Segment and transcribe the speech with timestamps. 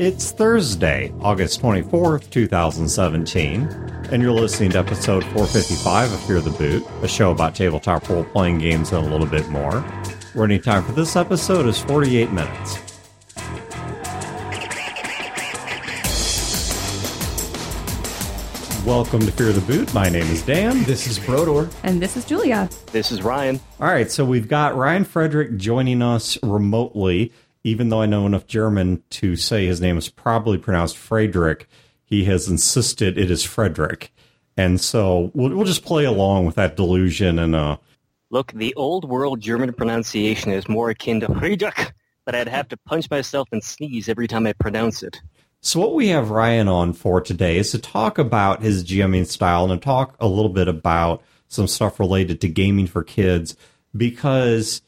[0.00, 3.68] It's Thursday, August 24th, 2017,
[4.10, 8.24] and you're listening to episode 455 of Fear the Boot, a show about tabletop role
[8.24, 9.84] playing games and a little bit more.
[10.34, 12.78] Running time for this episode is 48 minutes.
[18.86, 19.92] Welcome to Fear the Boot.
[19.92, 20.82] My name is Dan.
[20.84, 21.68] This is Brodeur.
[21.82, 22.70] And this is Julia.
[22.90, 23.60] This is Ryan.
[23.78, 27.34] All right, so we've got Ryan Frederick joining us remotely.
[27.62, 31.68] Even though I know enough German to say his name is probably pronounced Friedrich,
[32.04, 34.12] he has insisted it is Frederick.
[34.56, 37.76] And so we'll, we'll just play along with that delusion and uh,
[38.32, 41.92] Look, the old world German pronunciation is more akin to Friedrich,
[42.24, 45.20] but I'd have to punch myself and sneeze every time I pronounce it.
[45.62, 49.70] So what we have Ryan on for today is to talk about his GMing style
[49.70, 53.56] and to talk a little bit about some stuff related to gaming for kids
[53.96, 54.80] because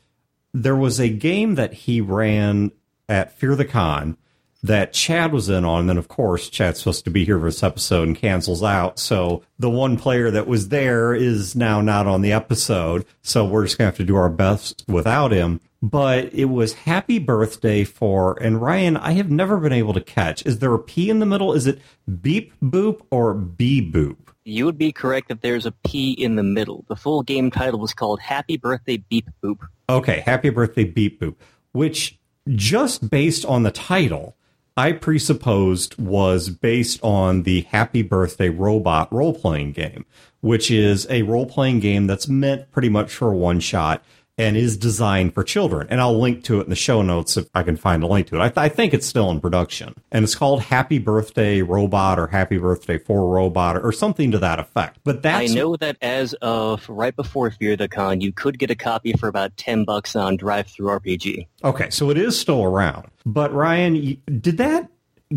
[0.54, 2.72] there was a game that he ran
[3.08, 4.16] at Fear the Con
[4.62, 7.46] that Chad was in on, and then of course Chad's supposed to be here for
[7.46, 8.98] this episode and cancels out.
[8.98, 13.04] So the one player that was there is now not on the episode.
[13.22, 15.60] So we're just gonna have to do our best without him.
[15.84, 20.46] But it was happy birthday for and Ryan, I have never been able to catch.
[20.46, 21.52] Is there a P in the middle?
[21.52, 21.80] Is it
[22.20, 24.31] beep boop or bee boop?
[24.44, 26.84] You would be correct that there's a P in the middle.
[26.88, 29.58] The full game title was called Happy Birthday Beep Boop.
[29.88, 31.34] Okay, happy birthday beep boop,
[31.72, 32.18] which
[32.48, 34.36] just based on the title,
[34.76, 40.06] I presupposed was based on the Happy Birthday Robot role playing game,
[40.40, 44.02] which is a role playing game that's meant pretty much for one shot
[44.38, 45.86] and is designed for children.
[45.90, 48.28] And I'll link to it in the show notes if I can find a link
[48.28, 48.40] to it.
[48.40, 49.94] I, th- I think it's still in production.
[50.10, 54.58] And it's called Happy Birthday Robot or Happy Birthday for Robot or something to that
[54.58, 55.00] effect.
[55.04, 58.70] But that's I know that as of right before Fear the Con, you could get
[58.70, 61.46] a copy for about 10 bucks on DriveThru RPG.
[61.62, 63.08] Okay, so it is still around.
[63.26, 64.88] But Ryan, did that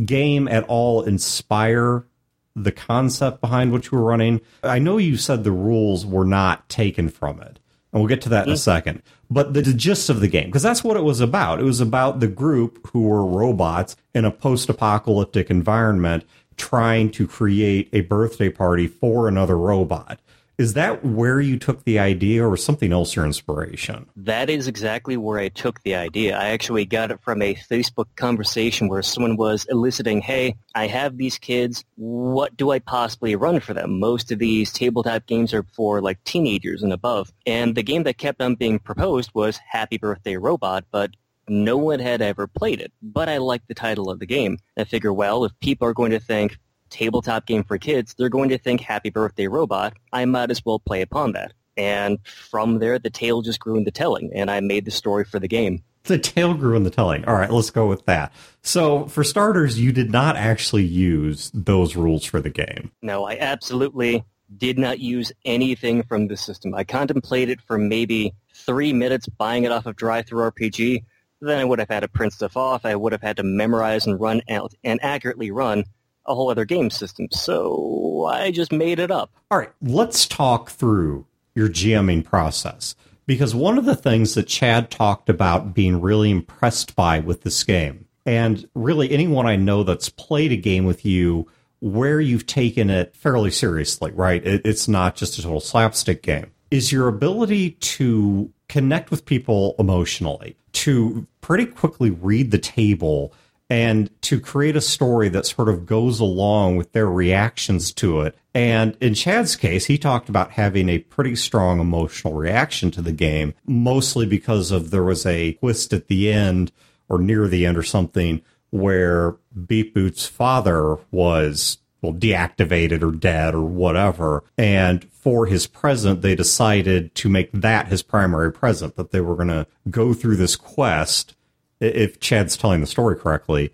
[0.05, 2.05] game at all inspire
[2.55, 4.39] the concept behind what you were running?
[4.63, 7.59] I know you said the rules were not taken from it.
[7.95, 8.59] And we'll get to that in a mm-hmm.
[8.59, 9.01] second.
[9.31, 11.61] But the, the gist of the game, because that's what it was about.
[11.61, 16.25] It was about the group who were robots in a post apocalyptic environment
[16.57, 20.19] trying to create a birthday party for another robot.
[20.57, 24.07] Is that where you took the idea or something else your inspiration?
[24.15, 26.37] That is exactly where I took the idea.
[26.37, 31.17] I actually got it from a Facebook conversation where someone was eliciting, hey, I have
[31.17, 31.83] these kids.
[31.95, 33.99] What do I possibly run for them?
[33.99, 37.33] Most of these tabletop games are for like teenagers and above.
[37.45, 41.11] And the game that kept on being proposed was Happy Birthday Robot, but
[41.49, 42.93] no one had ever played it.
[43.01, 44.57] But I liked the title of the game.
[44.77, 46.57] I figure, well, if people are going to think
[46.89, 49.93] tabletop game for kids, they're going to think Happy Birthday Robot.
[50.13, 51.53] I might as well play upon that.
[51.77, 55.39] And from there, the tale just grew into telling, and I made the story for
[55.39, 55.83] the game.
[56.03, 57.25] The tale grew in the telling.
[57.25, 58.31] All right, let's go with that.
[58.61, 62.91] So, for starters, you did not actually use those rules for the game.
[63.01, 64.23] No, I absolutely
[64.55, 66.75] did not use anything from the system.
[66.75, 71.03] I contemplated for maybe three minutes buying it off of DriveThru RPG.
[71.41, 72.85] Then I would have had to print stuff off.
[72.85, 75.85] I would have had to memorize and run out and accurately run
[76.25, 77.27] a whole other game system.
[77.31, 79.31] So I just made it up.
[79.51, 82.95] All right, let's talk through your GMing process.
[83.27, 87.63] Because one of the things that Chad talked about being really impressed by with this
[87.63, 91.47] game, and really anyone I know that's played a game with you
[91.79, 94.45] where you've taken it fairly seriously, right?
[94.45, 99.75] It, it's not just a total slapstick game, is your ability to connect with people
[99.79, 103.33] emotionally, to pretty quickly read the table
[103.69, 108.37] and to create a story that sort of goes along with their reactions to it.
[108.53, 113.11] And in Chad's case, he talked about having a pretty strong emotional reaction to the
[113.11, 116.71] game, mostly because of there was a twist at the end
[117.09, 119.35] or near the end or something where
[119.67, 124.43] Beep Boop's father was well deactivated or dead or whatever.
[124.57, 129.35] And for his present, they decided to make that his primary present, that they were
[129.35, 131.35] going to go through this quest
[131.79, 133.73] if Chad's telling the story correctly,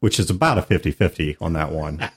[0.00, 2.08] which is about a 50-50 on that one,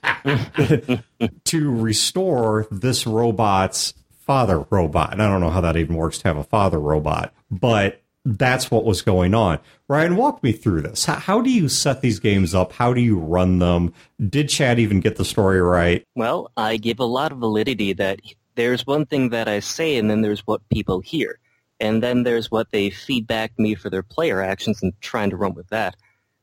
[1.46, 5.14] to restore this robot's father robot.
[5.14, 8.70] And I don't know how that even works to have a father robot, but that's
[8.70, 9.60] what was going on.
[9.88, 11.06] Ryan, walk me through this.
[11.06, 12.74] How, how do you set these games up?
[12.74, 13.94] How do you run them?
[14.30, 16.04] Did Chad even get the story right?
[16.16, 18.20] Well, I give a lot of validity that
[18.56, 21.40] there's one thing that I say and then there's what people hear.
[21.80, 25.54] And then there's what they feedback me for their player actions and trying to run
[25.54, 25.96] with that.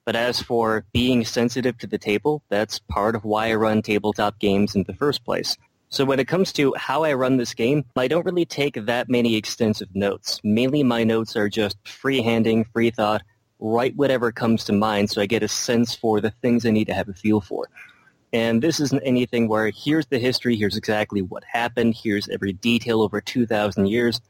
[0.04, 4.38] But as for being sensitive to the table, that's part of why I run tabletop
[4.38, 5.56] games in the first place.
[5.88, 9.08] So when it comes to how I run this game, I don't really take that
[9.08, 10.40] many extensive notes.
[10.42, 13.22] Mainly my notes are just freehanding, free thought,
[13.58, 16.86] write whatever comes to mind so I get a sense for the things I need
[16.86, 17.68] to have a feel for.
[18.32, 23.00] And this isn't anything where here's the history, here's exactly what happened, here's every detail
[23.00, 24.20] over 2,000 years.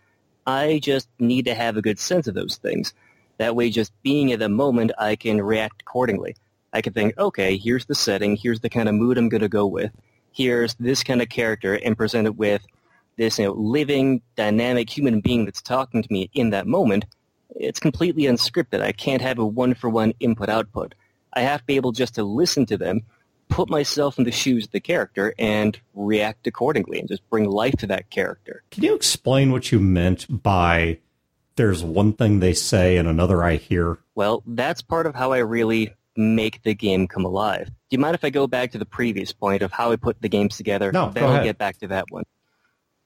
[0.47, 2.95] I just need to have a good sense of those things.
[3.39, 6.37] That way, just being in the moment, I can react accordingly.
[6.73, 9.49] I can think, okay, here's the setting, here's the kind of mood I'm going to
[9.49, 9.91] go with,
[10.33, 12.63] here's this kind of character, and present it with
[13.17, 17.07] this you know, living, dynamic human being that's talking to me in that moment.
[17.55, 18.83] It's completely unscripted.
[18.83, 20.95] I can't have a one-for-one input-output.
[21.33, 23.03] I have to be able just to listen to them
[23.49, 27.75] put myself in the shoes of the character and react accordingly and just bring life
[27.79, 28.63] to that character.
[28.71, 30.99] Can you explain what you meant by
[31.57, 33.99] there's one thing they say and another I hear?
[34.15, 37.67] Well, that's part of how I really make the game come alive.
[37.67, 40.21] Do you mind if I go back to the previous point of how I put
[40.21, 40.93] the games together?
[40.93, 41.45] No, then go I'll ahead.
[41.45, 42.25] get back to that one.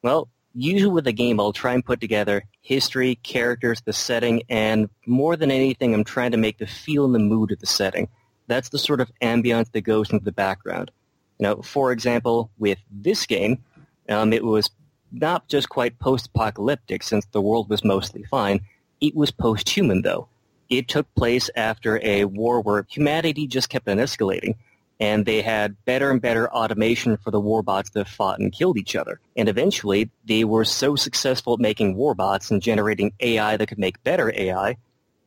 [0.03, 4.89] Well, usually with a game, I'll try and put together history, characters, the setting, and
[5.07, 8.09] more than anything, I'm trying to make the feel and the mood of the setting.
[8.51, 10.91] That's the sort of ambiance that goes into the background.
[11.39, 13.63] You know, for example, with this game,
[14.09, 14.71] um, it was
[15.13, 18.61] not just quite post-apocalyptic since the world was mostly fine.
[19.01, 20.27] It was post-human, though.
[20.69, 24.57] It took place after a war where humanity just kept on escalating,
[24.99, 28.97] and they had better and better automation for the warbots that fought and killed each
[28.97, 29.21] other.
[29.37, 34.03] And eventually, they were so successful at making warbots and generating AI that could make
[34.03, 34.77] better AI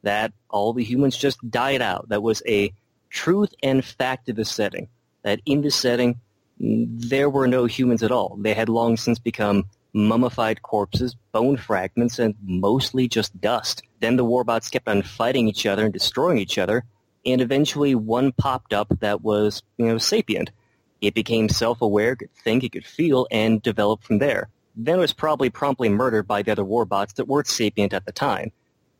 [0.01, 2.09] that all the humans just died out.
[2.09, 2.73] That was a
[3.13, 4.89] truth and fact of the setting.
[5.23, 6.19] That in this setting,
[6.59, 8.35] there were no humans at all.
[8.37, 9.63] They had long since become
[9.93, 13.83] mummified corpses, bone fragments, and mostly just dust.
[14.01, 16.83] Then the warbots kept on fighting each other and destroying each other,
[17.25, 20.51] and eventually one popped up that was, you know, sapient.
[20.99, 24.49] It became self-aware, could think, it could feel, and developed from there.
[24.75, 28.11] Then it was probably promptly murdered by the other warbots that weren't sapient at the
[28.11, 28.51] time.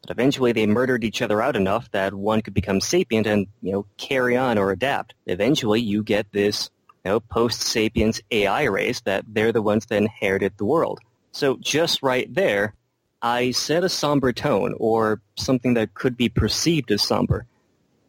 [0.04, 3.72] But eventually they murdered each other out enough that one could become sapient and, you
[3.72, 5.14] know, carry on or adapt.
[5.26, 6.70] Eventually you get this,
[7.06, 11.00] you know, post-sapiens AI race that they're the ones that inherited the world.
[11.32, 12.74] So just right there,
[13.22, 17.46] I set a somber tone or something that could be perceived as somber.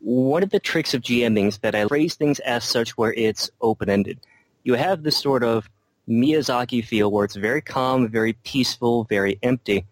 [0.00, 3.50] One of the tricks of GMing is that I phrase things as such where it's
[3.60, 4.18] open-ended.
[4.64, 5.70] You have this sort of
[6.08, 9.86] Miyazaki feel where it's very calm, very peaceful, very empty,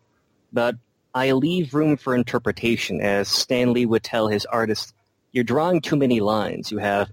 [0.52, 0.74] but
[1.14, 4.94] I leave room for interpretation, as Stan Lee would tell his artists,
[5.32, 6.70] you're drawing too many lines.
[6.70, 7.10] You have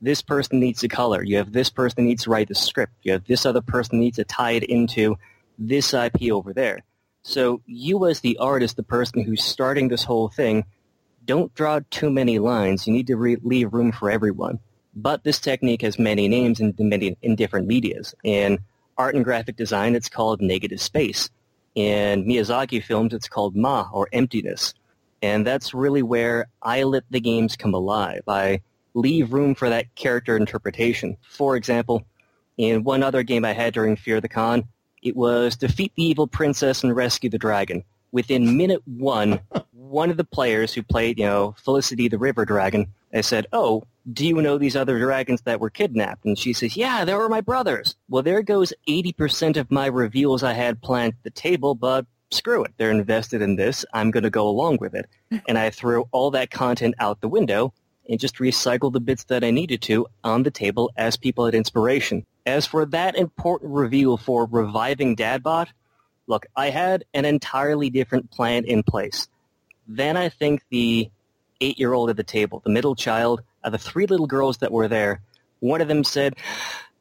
[0.00, 1.22] this person needs a color.
[1.22, 2.92] You have this person needs to write the script.
[3.02, 5.16] You have this other person needs to tie it into
[5.58, 6.84] this IP over there.
[7.22, 10.64] So you as the artist, the person who's starting this whole thing,
[11.24, 12.86] don't draw too many lines.
[12.86, 14.58] You need to re- leave room for everyone.
[14.94, 18.14] But this technique has many names in many in different medias.
[18.24, 18.60] In
[18.96, 21.28] art and graphic design, it's called negative space.
[21.74, 24.74] In Miyazaki films, it's called ma, or emptiness.
[25.22, 28.22] And that's really where I let the games come alive.
[28.26, 28.62] I
[28.94, 31.16] leave room for that character interpretation.
[31.28, 32.04] For example,
[32.56, 34.64] in one other game I had during Fear the Con,
[35.02, 37.84] it was defeat the evil princess and rescue the dragon.
[38.12, 39.40] Within minute one,
[39.72, 43.84] one of the players who played, you know, Felicity the River Dragon, I said, oh,
[44.10, 46.24] do you know these other dragons that were kidnapped?
[46.24, 47.96] And she says, yeah, they were my brothers.
[48.08, 52.64] Well, there goes 80% of my reveals I had planned at the table, but screw
[52.64, 52.72] it.
[52.76, 53.84] They're invested in this.
[53.92, 55.06] I'm going to go along with it.
[55.48, 57.72] and I threw all that content out the window
[58.08, 61.54] and just recycled the bits that I needed to on the table as people had
[61.54, 62.26] inspiration.
[62.46, 65.68] As for that important reveal for reviving Dadbot,
[66.26, 69.28] look, I had an entirely different plan in place.
[69.86, 71.10] Then I think the
[71.60, 75.20] eight-year-old at the table, the middle child, of the three little girls that were there,
[75.60, 76.34] one of them said,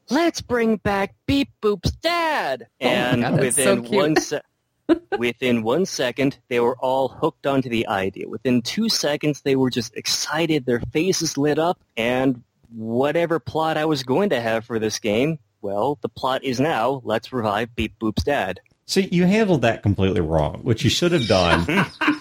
[0.09, 4.41] "Let's bring back Beep Boop's dad." Oh and God, that's so within one se-
[5.17, 8.27] within one second, they were all hooked onto the idea.
[8.27, 10.65] Within two seconds, they were just excited.
[10.65, 12.43] Their faces lit up, and
[12.75, 17.01] whatever plot I was going to have for this game, well, the plot is now
[17.03, 18.59] let's revive Beep Boop's dad.
[18.85, 20.61] See, you handled that completely wrong.
[20.63, 21.85] What you should have done,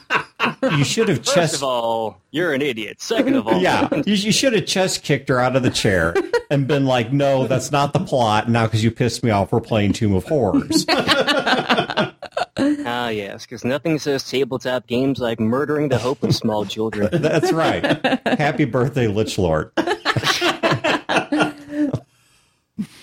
[0.77, 1.55] you should have First chest.
[1.57, 3.01] of all, you're an idiot.
[3.01, 6.15] Second of all, Yeah, you, you should have chest kicked her out of the chair
[6.51, 9.61] and been like, "No, that's not the plot." Now, because you pissed me off, we're
[9.61, 10.85] playing Tomb of Horrors.
[12.61, 17.09] Ah, yes, because nothing says tabletop games like murdering the hope of small children.
[17.23, 17.85] That's right.
[18.39, 19.71] Happy birthday, Lich Lord.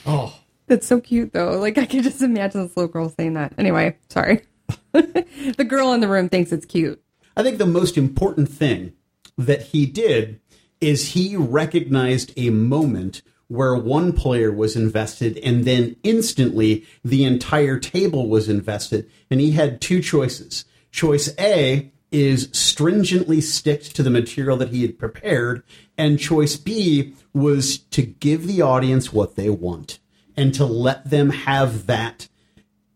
[0.06, 0.34] oh,
[0.68, 1.58] That's so cute, though.
[1.60, 3.54] Like, I can just imagine this little girl saying that.
[3.58, 4.42] Anyway, sorry.
[4.92, 7.02] the girl in the room thinks it's cute.
[7.36, 8.94] I think the most important thing
[9.38, 10.40] that he did
[10.80, 17.80] is he recognized a moment where one player was invested and then instantly the entire
[17.80, 20.66] table was invested and he had two choices.
[20.92, 25.64] Choice A is stringently stick to the material that he had prepared,
[25.98, 30.00] and choice B was to give the audience what they want
[30.38, 32.30] and to let them have that,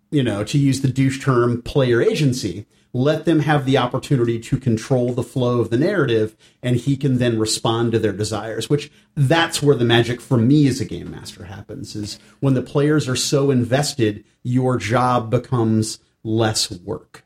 [0.09, 2.65] you know, to use the douche term, player agency.
[2.91, 7.19] Let them have the opportunity to control the flow of the narrative, and he can
[7.19, 8.69] then respond to their desires.
[8.69, 11.95] Which that's where the magic for me as a game master happens.
[11.95, 17.23] Is when the players are so invested, your job becomes less work.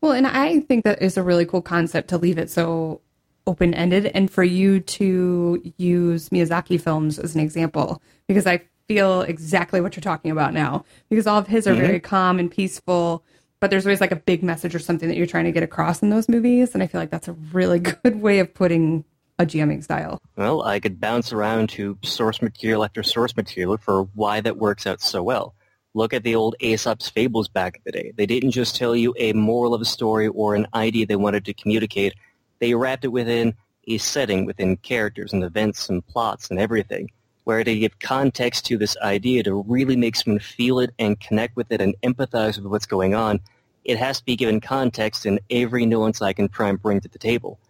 [0.00, 3.00] Well, and I think that is a really cool concept to leave it so
[3.46, 9.22] open ended and for you to use Miyazaki films as an example because I feel
[9.22, 11.80] exactly what you're talking about now because all of his are mm-hmm.
[11.80, 13.24] very calm and peaceful
[13.60, 16.02] but there's always like a big message or something that you're trying to get across
[16.02, 19.04] in those movies and I feel like that's a really good way of putting
[19.38, 20.20] a GMing style.
[20.36, 24.86] Well, I could bounce around to source material after source material for why that works
[24.86, 25.54] out so well.
[25.94, 28.12] Look at the old Aesop's fables back in the day.
[28.14, 31.44] They didn't just tell you a moral of a story or an idea they wanted
[31.46, 32.14] to communicate.
[32.58, 33.54] They wrapped it within
[33.88, 37.10] a setting, within characters and events and plots and everything,
[37.46, 41.54] where to give context to this idea to really make someone feel it and connect
[41.54, 43.38] with it and empathize with what's going on,
[43.84, 47.08] it has to be given context in every nuance I can try and bring to
[47.08, 47.60] the table.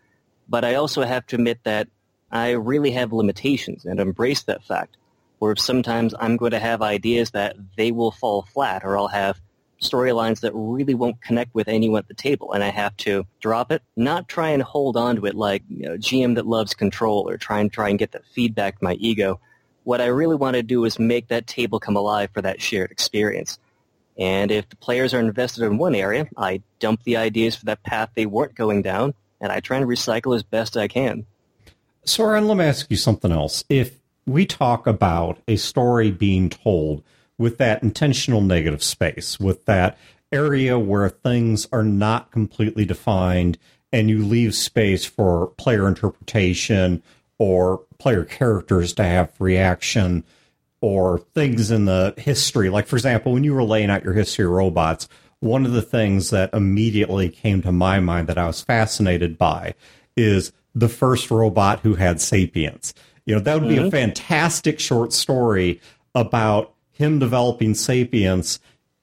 [0.49, 1.88] But I also have to admit that
[2.33, 4.97] I really have limitations and embrace that fact
[5.40, 9.38] where sometimes I'm going to have ideas that they will fall flat or I'll have
[9.83, 13.71] storylines that really won't connect with anyone at the table and I have to drop
[13.71, 17.28] it, not try and hold on to it like you know, GM that loves control
[17.28, 19.38] or try and try and get that feedback to my ego.
[19.87, 22.90] What I really want to do is make that table come alive for that shared
[22.90, 23.57] experience.
[24.19, 27.85] And if the players are invested in one area, I dump the ideas for that
[27.85, 31.25] path they weren't going down and I try and recycle as best I can.
[32.05, 33.62] Soren, let me ask you something else.
[33.69, 37.05] If we talk about a story being told
[37.38, 39.97] with that intentional negative space, with that
[40.33, 43.57] area where things are not completely defined
[43.93, 47.05] and you leave space for player interpretation
[47.38, 50.25] or player characters to have reaction
[50.81, 52.71] or things in the history.
[52.71, 55.09] Like, for example, when you were laying out your history of robots,
[55.40, 59.75] one of the things that immediately came to my mind that I was fascinated by
[60.16, 62.95] is the first robot who had sapience.
[63.25, 63.87] You know, that would be mm-hmm.
[63.87, 65.81] a fantastic short story
[66.14, 68.61] about him developing sapience,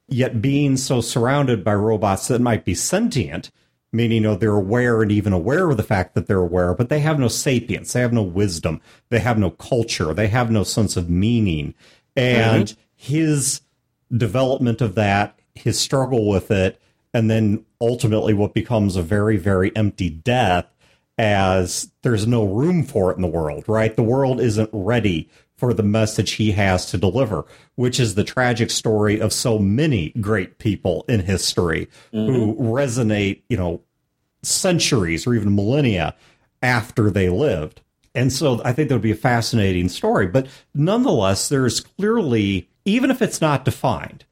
[0.07, 3.51] yet being so surrounded by robots that might be sentient,
[3.93, 6.89] meaning you know they're aware and even aware of the fact that they're aware, but
[6.89, 10.63] they have no sapience, they have no wisdom, they have no culture, they have no
[10.63, 11.73] sense of meaning.
[12.15, 12.81] And mm-hmm.
[12.95, 13.61] his
[14.15, 16.81] development of that, his struggle with it,
[17.13, 20.65] and then ultimately what becomes a very, very empty death
[21.17, 23.95] as there's no room for it in the world, right?
[23.95, 25.29] The world isn't ready
[25.63, 30.09] for the message he has to deliver, which is the tragic story of so many
[30.19, 32.33] great people in history mm-hmm.
[32.33, 33.79] who resonate, you know,
[34.41, 36.17] centuries or even millennia
[36.61, 37.79] after they lived.
[38.13, 40.27] And so I think that would be a fascinating story.
[40.27, 44.25] But nonetheless, there's clearly, even if it's not defined,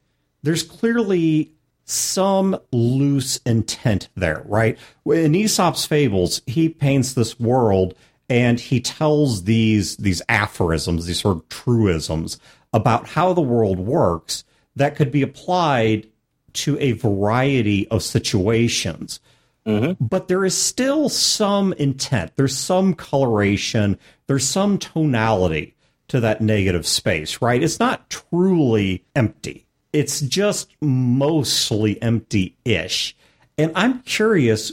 [0.44, 1.54] there's clearly
[1.86, 4.78] some loose intent there, right?
[5.06, 7.94] In Aesop's fables, he paints this world
[8.32, 12.40] and he tells these these aphorisms, these sort of truisms
[12.72, 14.46] about how the world works
[14.78, 16.08] that could be applied
[16.54, 19.20] to a variety of situations.
[19.66, 20.04] Mm-hmm.
[20.04, 25.76] But there is still some intent, there's some coloration, there's some tonality
[26.08, 27.62] to that negative space, right?
[27.62, 33.16] It's not truly empty it's just mostly empty ish.
[33.58, 34.72] And I'm curious,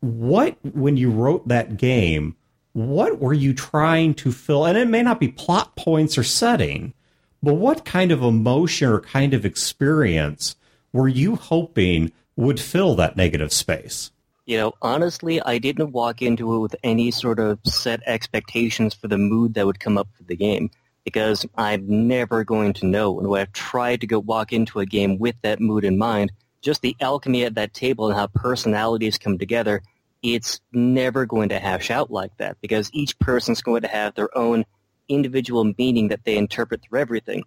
[0.00, 2.36] what, when you wrote that game,
[2.78, 4.64] what were you trying to fill?
[4.64, 6.94] And it may not be plot points or setting,
[7.42, 10.54] but what kind of emotion or kind of experience
[10.92, 14.12] were you hoping would fill that negative space?
[14.46, 19.08] You know, honestly, I didn't walk into it with any sort of set expectations for
[19.08, 20.70] the mood that would come up for the game
[21.04, 23.18] because I'm never going to know.
[23.18, 26.30] And when I've tried to go walk into a game with that mood in mind,
[26.62, 29.82] just the alchemy at that table and how personalities come together,
[30.22, 34.36] it's never going to hash out like that because each person's going to have their
[34.36, 34.64] own
[35.08, 37.44] individual meaning that they interpret through everything.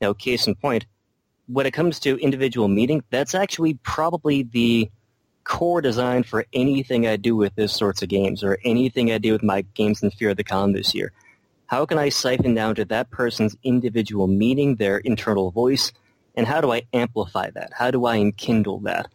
[0.00, 0.86] Now, case in point,
[1.46, 4.90] when it comes to individual meaning, that's actually probably the
[5.44, 9.32] core design for anything I do with this sorts of games or anything I do
[9.32, 11.12] with my games in Fear of the Con this year.
[11.66, 15.92] How can I siphon down to that person's individual meaning, their internal voice,
[16.36, 17.72] and how do I amplify that?
[17.74, 19.08] How do I enkindle that?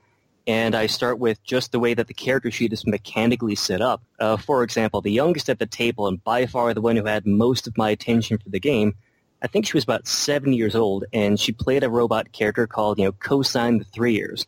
[0.47, 4.01] And I start with just the way that the character sheet is mechanically set up.
[4.17, 7.27] Uh, for example, the youngest at the table and by far the one who had
[7.27, 8.95] most of my attention for the game,
[9.43, 12.97] I think she was about seven years old, and she played a robot character called,
[12.97, 14.47] you know, Cosine the Three Years.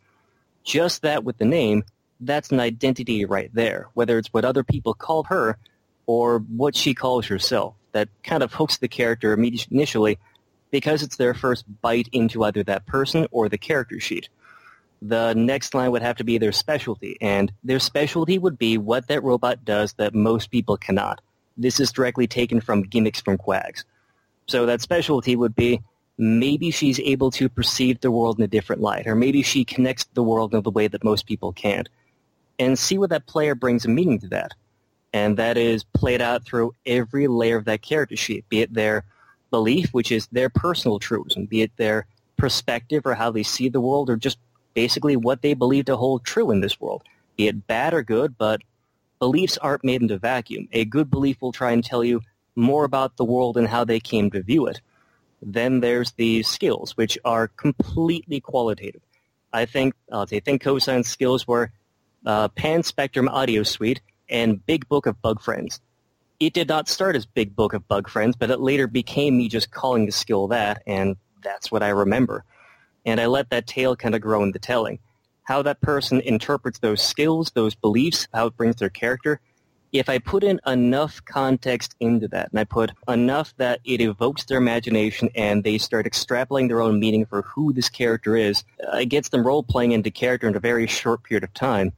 [0.63, 1.84] Just that with the name
[2.20, 5.58] that's an identity right there, whether it's what other people call her
[6.06, 7.75] or what she calls herself.
[7.91, 10.20] That kind of hooks the character initially
[10.72, 14.29] because it's their first bite into either that person or the character sheet.
[15.01, 19.08] The next line would have to be their specialty, and their specialty would be what
[19.08, 21.22] that robot does that most people cannot.
[21.58, 23.84] This is directly taken from gimmicks from Quags.
[24.48, 25.82] So that specialty would be
[26.18, 30.06] maybe she's able to perceive the world in a different light, or maybe she connects
[30.13, 31.88] the world in the way that most people can't.
[32.58, 34.53] And see what that player brings a meaning to that.
[35.13, 39.06] And that is played out through every layer of that character sheet, be it their
[39.50, 42.06] belief, which is their personal truism, be it their
[42.38, 44.38] perspective or how they see the world, or just
[44.73, 47.03] basically what they believe to hold true in this world,
[47.38, 48.61] be it bad or good, but
[49.19, 50.67] beliefs aren't made in a vacuum.
[50.71, 52.21] A good belief will try and tell you
[52.55, 54.81] more about the world and how they came to view it.
[55.41, 59.01] Then there's the skills, which are completely qualitative.
[59.51, 61.71] I think, I'll say, think cosine skills were
[62.25, 65.79] uh, Pan Spectrum Audio Suite and Big Book of Bug Friends.
[66.39, 69.49] It did not start as Big Book of Bug Friends, but it later became me
[69.49, 72.43] just calling the skill that, and that's what I remember.
[73.09, 74.99] And I let that tale kind of grow in the telling.
[75.43, 79.41] How that person interprets those skills, those beliefs, how it brings their character,
[79.91, 84.45] if I put in enough context into that, and I put enough that it evokes
[84.45, 88.63] their imagination and they start extrapolating their own meaning for who this character is,
[88.93, 91.93] it gets them role-playing into character in a very short period of time.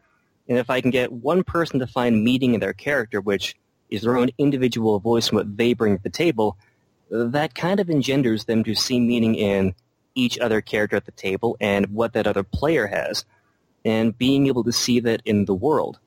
[0.47, 3.55] And if I can get one person to find meaning in their character, which
[3.89, 6.55] is their own individual voice and what they bring to the table,
[7.09, 9.75] that kind of engenders them to see meaning in
[10.21, 13.25] each other character at the table and what that other player has,
[13.83, 15.99] and being able to see that in the world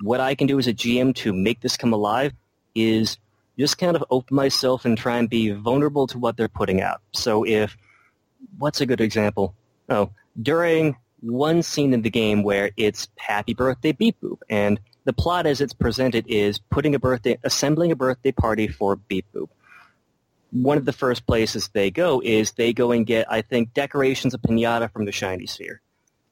[0.00, 2.32] what I can do as a GM to make this come alive
[2.74, 3.18] is
[3.58, 7.00] just kind of open myself and try and be vulnerable to what they're putting out.
[7.12, 7.76] So if,
[8.58, 9.54] what's a good example?
[9.88, 10.10] Oh,
[10.40, 15.46] during one scene in the game where it's happy birthday beep boop and the plot
[15.46, 19.48] as it's presented is putting a birthday, assembling a birthday party for beep boop.
[20.62, 24.32] One of the first places they go is they go and get, I think, decorations
[24.32, 25.82] of pinata from the shiny sphere.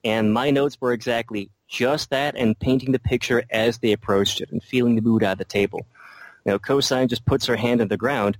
[0.02, 4.50] And my notes were exactly just that and painting the picture as they approached it
[4.50, 5.86] and feeling the mood at the table.
[6.46, 8.38] Now, Cosine just puts her hand on the ground,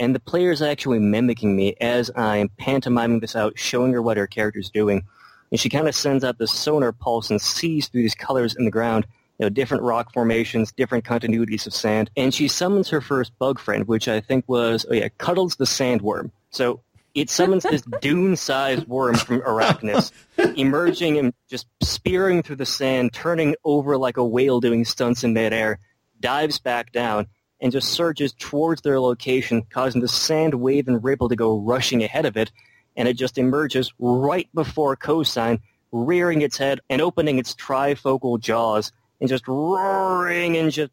[0.00, 4.16] and the player is actually mimicking me as I'm pantomiming this out, showing her what
[4.16, 5.02] her character's doing.
[5.50, 8.64] And she kind of sends out this sonar pulse and sees through these colors in
[8.64, 9.06] the ground,
[9.38, 12.10] you know, different rock formations, different continuities of sand.
[12.16, 15.64] And she summons her first bug friend, which I think was, oh yeah, Cuddles the
[15.64, 16.30] Sandworm.
[16.50, 16.80] So
[17.14, 20.12] it summons this dune-sized worm from Arrakis,
[20.56, 25.32] emerging and just spearing through the sand, turning over like a whale doing stunts in
[25.32, 25.78] midair,
[26.20, 27.26] dives back down,
[27.60, 32.02] and just surges towards their location, causing the sand wave and ripple to go rushing
[32.02, 32.52] ahead of it,
[32.96, 35.60] and it just emerges right before Cosine,
[35.92, 40.92] rearing its head and opening its trifocal jaws, and just roaring and just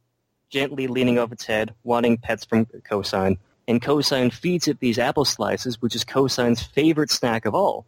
[0.50, 5.26] gently leaning off its head, wanting pets from Cosine and cosine feeds it these apple
[5.26, 7.86] slices, which is cosine's favorite snack of all.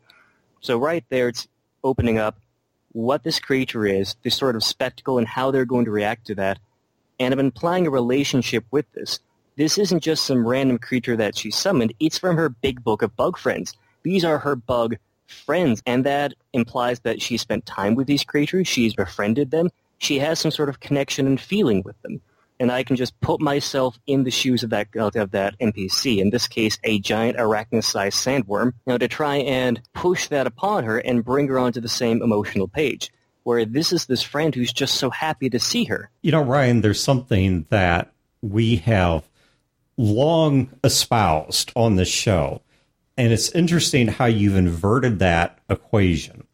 [0.62, 1.48] So right there, it's
[1.84, 2.40] opening up
[2.92, 6.36] what this creature is, this sort of spectacle, and how they're going to react to
[6.36, 6.60] that.
[7.20, 9.20] And I'm implying a relationship with this.
[9.58, 11.94] This isn't just some random creature that she summoned.
[12.00, 13.76] It's from her big book of bug friends.
[14.04, 14.96] These are her bug
[15.28, 18.68] friends, and that implies that she spent time with these creatures.
[18.68, 19.70] She's befriended them.
[19.98, 22.22] She has some sort of connection and feeling with them
[22.60, 26.20] and I can just put myself in the shoes of that of that NPC.
[26.20, 28.74] In this case, a giant arachnid-sized sandworm.
[28.86, 32.68] Now to try and push that upon her and bring her onto the same emotional
[32.68, 33.12] page.
[33.44, 36.10] Where this is this friend who's just so happy to see her.
[36.24, 39.24] You know, Ryan, there's something that we have
[39.98, 42.62] long espoused on this show.
[43.18, 46.48] And it's interesting how you've inverted that equation.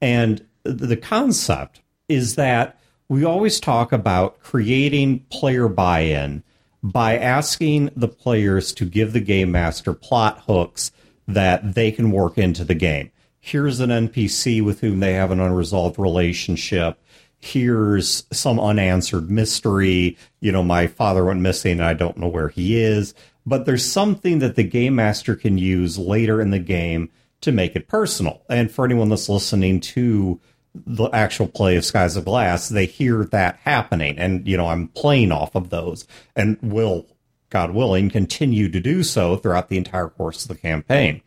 [0.00, 2.77] And the concept is that
[3.08, 6.42] we always talk about creating player buy in
[6.82, 10.92] by asking the players to give the game master plot hooks
[11.26, 13.10] that they can work into the game.
[13.40, 17.02] Here's an NPC with whom they have an unresolved relationship.
[17.38, 20.18] Here's some unanswered mystery.
[20.40, 23.14] You know, my father went missing and I don't know where he is.
[23.46, 27.76] But there's something that the game master can use later in the game to make
[27.76, 28.42] it personal.
[28.50, 30.40] And for anyone that's listening to
[30.74, 34.18] the actual play of Skies of Glass, they hear that happening.
[34.18, 37.06] And, you know, I'm playing off of those and will,
[37.50, 41.22] God willing, continue to do so throughout the entire course of the campaign.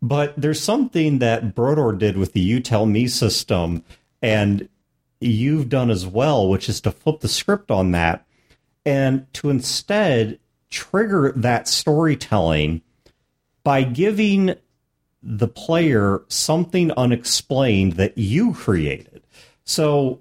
[0.00, 3.84] But there's something that Brodeur did with the You Tell Me system,
[4.22, 4.68] and
[5.20, 8.24] you've done as well, which is to flip the script on that
[8.86, 10.38] and to instead
[10.70, 12.82] trigger that storytelling
[13.64, 14.54] by giving
[15.22, 19.22] the player something unexplained that you created.
[19.64, 20.20] So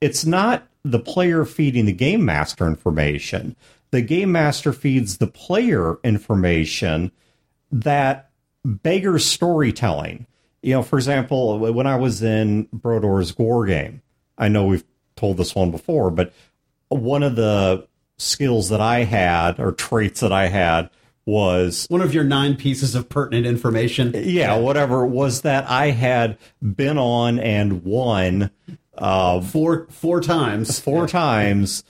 [0.00, 3.56] it's not the player feeding the game master information.
[3.90, 7.10] The game master feeds the player information
[7.72, 8.30] that
[8.64, 10.26] beggars storytelling.
[10.62, 14.02] You know, for example, when I was in Brodeur's War game,
[14.38, 14.84] I know we've
[15.16, 16.32] told this one before, but
[16.88, 17.86] one of the
[18.18, 20.90] skills that I had or traits that I had
[21.26, 24.12] was One of your nine pieces of pertinent information.
[24.14, 28.50] yeah, whatever was that I had been on and won
[28.96, 30.78] uh, Four four times.
[30.80, 31.82] four times.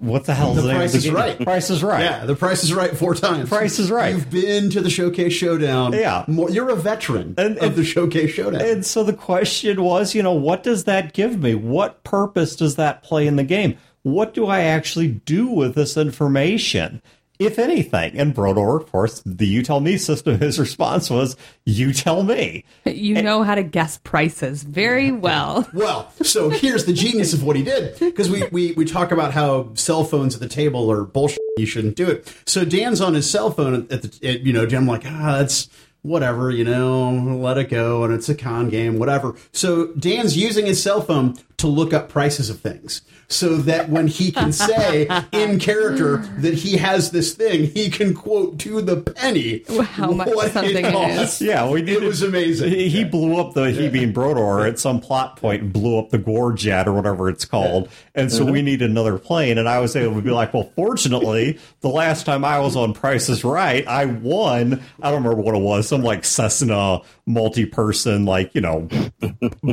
[0.00, 1.10] What the hell is The of Price is?
[1.10, 1.40] Right.
[1.42, 2.02] Price is right.
[2.04, 3.48] Yeah, the price is right four times.
[3.48, 4.14] Price is Right.
[4.14, 5.92] You've been to the Showcase Showdown.
[5.92, 6.24] Yeah.
[6.28, 8.60] More, you're a veteran And- of and- the Showcase Showdown.
[8.60, 11.56] And so the question was, you know, what does that give me?
[11.56, 13.76] What purpose does that play in the game?
[14.02, 17.02] What do I actually do with this information?
[17.38, 18.18] If anything.
[18.18, 22.64] And Brodeur, of course, the you tell me system, his response was, you tell me.
[22.84, 25.68] You know how to guess prices very well.
[25.78, 29.32] Well, so here's the genius of what he did because we, we we talk about
[29.32, 31.38] how cell phones at the table are bullshit.
[31.56, 32.34] You shouldn't do it.
[32.46, 35.68] So Dan's on his cell phone at the at, you know, I'm like ah, that's
[36.02, 39.34] whatever, you know, let it go, and it's a con game, whatever.
[39.52, 43.02] So Dan's using his cell phone to look up prices of things.
[43.30, 48.14] So that when he can say in character that he has this thing, he can
[48.14, 50.92] quote to the penny How much what something it is.
[50.92, 51.42] costs.
[51.42, 52.70] Yeah, we it was amazing.
[52.70, 56.16] He, he blew up the he being Brodeur at some plot point, blew up the
[56.16, 59.58] Gore jet or whatever it's called, and so we need another plane.
[59.58, 62.94] And I was able to be like, well, fortunately, the last time I was on
[62.94, 64.80] Price is Right, I won.
[65.02, 68.88] I don't remember what it was, some like Cessna multi-person, like you know,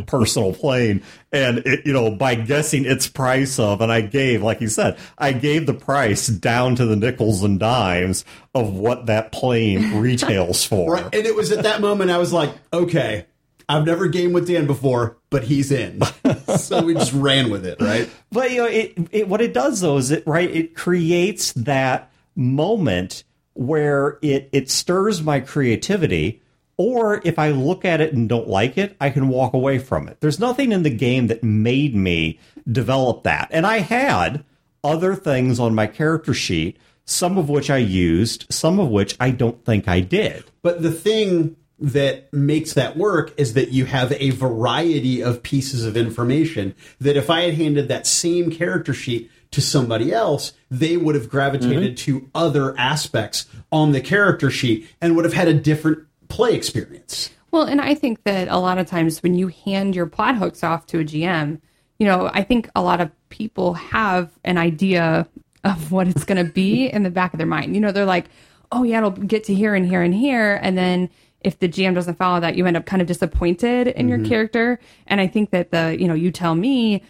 [0.07, 4.61] personal plane, and it, you know, by guessing its price of, and I gave, like
[4.61, 9.31] you said, I gave the price down to the nickels and dimes of what that
[9.31, 10.93] plane retails for.
[10.93, 11.03] Right.
[11.05, 13.25] And it was at that moment I was like, okay,
[13.67, 16.01] I've never gamed with Dan before, but he's in.
[16.57, 18.09] so we just ran with it, right?
[18.31, 22.11] But you know, it, it what it does though is it right it creates that
[22.35, 26.41] moment where it it stirs my creativity.
[26.77, 30.07] Or if I look at it and don't like it, I can walk away from
[30.07, 30.19] it.
[30.19, 33.47] There's nothing in the game that made me develop that.
[33.51, 34.43] And I had
[34.83, 39.31] other things on my character sheet, some of which I used, some of which I
[39.31, 40.43] don't think I did.
[40.61, 45.85] But the thing that makes that work is that you have a variety of pieces
[45.85, 50.97] of information that if I had handed that same character sheet to somebody else, they
[50.97, 52.19] would have gravitated mm-hmm.
[52.19, 57.31] to other aspects on the character sheet and would have had a different play experience.
[57.51, 60.63] Well, and I think that a lot of times when you hand your plot hooks
[60.63, 61.61] off to a GM,
[61.99, 65.27] you know, I think a lot of people have an idea
[65.63, 67.75] of what it's going to be in the back of their mind.
[67.75, 68.25] You know, they're like,
[68.71, 70.59] oh, yeah, it'll get to here and here and here.
[70.61, 71.09] And then
[71.41, 74.27] if the GM doesn't follow that, you end up kind of disappointed in your mm-hmm.
[74.27, 74.79] character.
[75.07, 77.03] And I think that the, you know, you tell me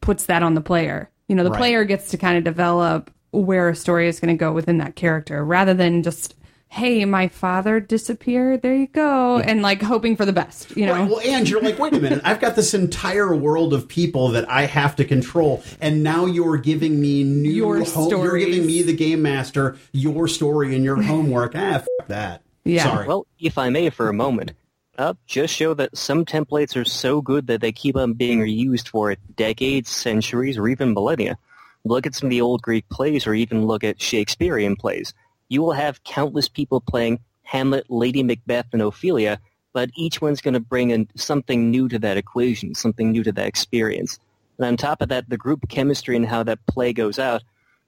[0.00, 1.10] puts that on the player.
[1.28, 1.58] You know, the Right.
[1.58, 4.94] player gets to kind of develop where a story is going to go within that
[4.94, 6.36] character rather than just,
[6.76, 8.60] hey, my father disappeared.
[8.60, 9.38] There you go.
[9.38, 10.92] And like hoping for the best, you know?
[10.92, 14.28] Right, well, and you're like, wait a minute, I've got this entire world of people
[14.28, 18.66] that I have to control, and now you're giving me new Your home, You're giving
[18.66, 21.52] me the game master your story and your homework.
[21.54, 22.42] ah, f- that.
[22.64, 22.84] Yeah.
[22.84, 23.06] Sorry.
[23.06, 24.52] Well, if I may for a moment,
[24.98, 28.88] uh, just show that some templates are so good that they keep on being reused
[28.88, 31.38] for decades, centuries, or even millennia.
[31.84, 35.14] Look at some of the old Greek plays or even look at Shakespearean plays.
[35.48, 39.40] You will have countless people playing Hamlet, Lady Macbeth, and Ophelia,
[39.72, 43.32] but each one's going to bring in something new to that equation, something new to
[43.32, 44.18] that experience.
[44.58, 47.42] And on top of that, the group chemistry and how that play goes out,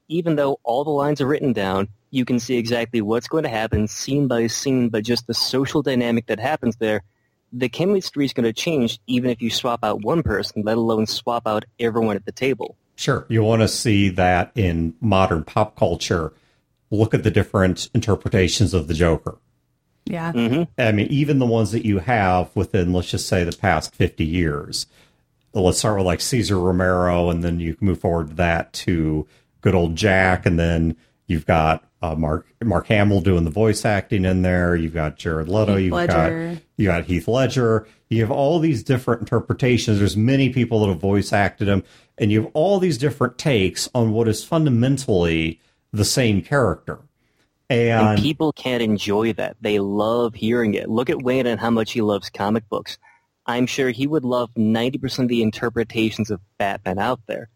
[0.07, 3.49] even though all the lines are written down, you can see exactly what's going to
[3.49, 7.03] happen scene by scene, but just the social dynamic that happens there,
[7.51, 11.07] the chemistry is going to change even if you swap out one person, let alone
[11.07, 12.75] swap out everyone at the table.
[12.95, 13.25] Sure.
[13.29, 16.33] You want to see that in modern pop culture.
[16.91, 19.37] Look at the different interpretations of the Joker.
[20.05, 20.31] yeah.
[20.77, 24.25] I mean, even the ones that you have within, let's just say, the past 50
[24.25, 24.87] years.
[25.53, 29.27] Let's start with like Cesar Romero, and then you can move forward to that to
[29.61, 30.95] good old Jack, and then
[31.27, 34.75] you've got uh, Mark Mark Hamill doing the voice acting in there.
[34.75, 35.75] You've got Jared Leto.
[35.75, 36.53] Heath you've Ledger.
[36.53, 37.87] got you got Heath Ledger.
[38.09, 39.99] You have all these different interpretations.
[39.99, 41.83] There's many people that have voice acted him,
[42.17, 45.59] and you have all these different takes on what is fundamentally
[45.91, 46.99] the same character.
[47.69, 49.57] And And people can't enjoy that.
[49.61, 50.89] They love hearing it.
[50.89, 52.97] Look at Wayne and how much he loves comic books.
[53.45, 57.49] I'm sure he would love 90% of the interpretations of Batman out there.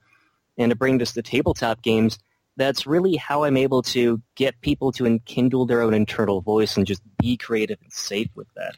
[0.57, 2.19] And to bring this to tabletop games,
[2.57, 6.85] that's really how I'm able to get people to enkindle their own internal voice and
[6.85, 8.75] just be creative and safe with that.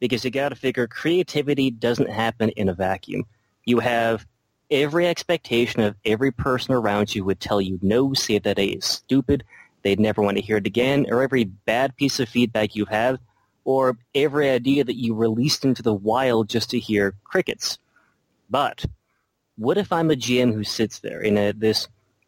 [0.00, 3.24] Because you gotta figure creativity doesn't happen in a vacuum.
[3.64, 4.26] You have
[4.74, 8.84] every expectation of every person around you would tell you no, say that A is
[8.84, 9.44] stupid,
[9.82, 13.18] they'd never want to hear it again, or every bad piece of feedback you have,
[13.64, 17.78] or every idea that you released into the wild just to hear crickets.
[18.50, 18.84] But
[19.56, 21.86] what if I'm a GM who sits there in a, this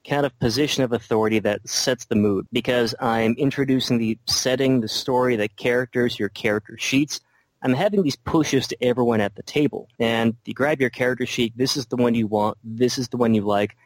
[0.09, 4.89] kind of position of authority that sets the mood because I'm introducing the setting, the
[4.89, 7.21] story, the characters, your character sheets.
[7.63, 9.89] I'm having these pushes to everyone at the table.
[9.99, 13.17] And you grab your character sheet, this is the one you want, this is the
[13.17, 13.77] one you like,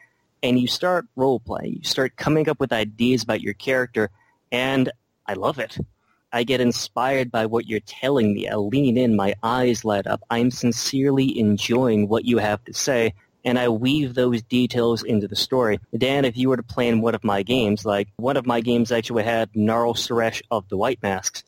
[0.43, 1.77] and you start role playing.
[1.77, 4.09] You start coming up with ideas about your character,
[4.51, 4.91] and
[5.25, 5.77] I love it.
[6.33, 8.47] I get inspired by what you're telling me.
[8.47, 10.21] I lean in, my eyes light up.
[10.29, 15.35] I'm sincerely enjoying what you have to say, and I weave those details into the
[15.35, 15.79] story.
[15.97, 18.61] Dan, if you were to play in one of my games, like one of my
[18.61, 21.43] games actually had Narl Suresh of the White Masks,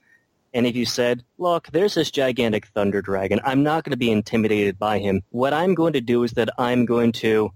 [0.54, 4.12] and if you said, look, there's this gigantic thunder dragon, I'm not going to be
[4.12, 5.24] intimidated by him.
[5.30, 7.52] What I'm going to do is that I'm going to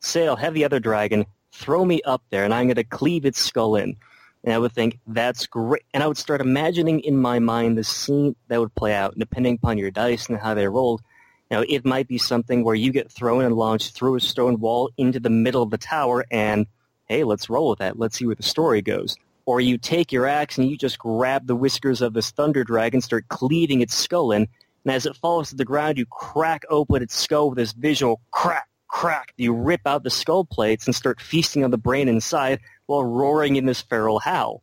[0.00, 3.40] sail, have the other dragon throw me up there and I'm going to cleave its
[3.40, 3.96] skull in.
[4.42, 5.82] And I would think, that's great.
[5.92, 9.56] And I would start imagining in my mind the scene that would play out, depending
[9.56, 11.02] upon your dice and how they rolled.
[11.50, 14.90] Now, it might be something where you get thrown and launched through a stone wall
[14.96, 16.66] into the middle of the tower and,
[17.04, 17.98] hey, let's roll with that.
[17.98, 19.18] Let's see where the story goes
[19.50, 23.00] or you take your axe and you just grab the whiskers of this thunder dragon,
[23.00, 24.46] start cleaving its skull in,
[24.84, 28.20] and as it falls to the ground, you crack open its skull with this visual
[28.30, 29.34] crack, crack.
[29.36, 33.56] You rip out the skull plates and start feasting on the brain inside while roaring
[33.56, 34.62] in this feral howl.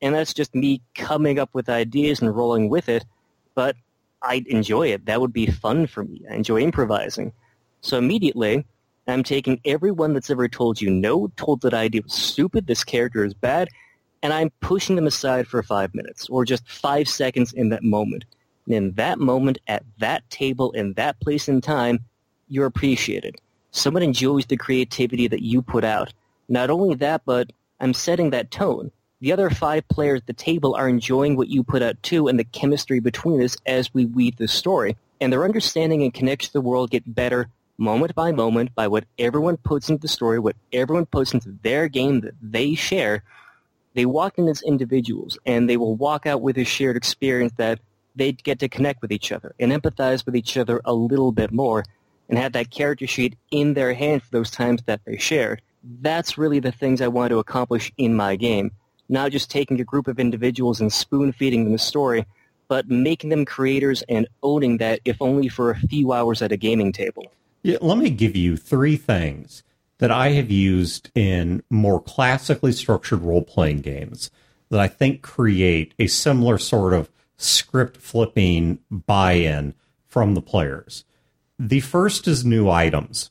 [0.00, 3.04] And that's just me coming up with ideas and rolling with it,
[3.56, 3.74] but
[4.22, 5.06] I'd enjoy it.
[5.06, 6.22] That would be fun for me.
[6.30, 7.32] I enjoy improvising.
[7.80, 8.64] So immediately,
[9.08, 13.24] I'm taking everyone that's ever told you no, told that idea was stupid, this character
[13.24, 13.68] is bad,
[14.22, 18.24] and I'm pushing them aside for five minutes or just five seconds in that moment.
[18.66, 22.00] And in that moment, at that table, in that place and time,
[22.48, 23.40] you're appreciated.
[23.70, 26.12] Someone enjoys the creativity that you put out.
[26.48, 28.90] Not only that, but I'm setting that tone.
[29.20, 32.38] The other five players at the table are enjoying what you put out too and
[32.38, 34.96] the chemistry between us as we weave the story.
[35.20, 39.04] And their understanding and connection to the world get better moment by moment by what
[39.18, 43.22] everyone puts into the story, what everyone puts into their game that they share,
[43.94, 47.80] they walk in as individuals and they will walk out with a shared experience that
[48.14, 51.52] they get to connect with each other and empathize with each other a little bit
[51.52, 51.84] more
[52.28, 55.62] and have that character sheet in their hand for those times that they shared.
[55.82, 58.72] That's really the things I want to accomplish in my game.
[59.08, 62.26] Not just taking a group of individuals and spoon feeding them a story,
[62.68, 66.56] but making them creators and owning that if only for a few hours at a
[66.56, 67.24] gaming table.
[67.62, 69.64] Yeah, let me give you three things
[70.00, 74.30] that I have used in more classically structured role playing games
[74.70, 79.74] that I think create a similar sort of script flipping buy in
[80.06, 81.04] from the players.
[81.58, 83.30] The first is new items.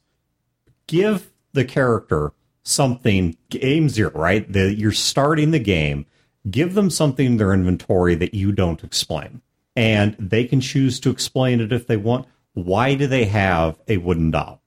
[0.86, 4.52] Give the character something, game zero, right?
[4.52, 6.06] The, you're starting the game.
[6.50, 9.42] Give them something in their inventory that you don't explain.
[9.76, 12.28] And they can choose to explain it if they want.
[12.54, 14.62] Why do they have a wooden doll?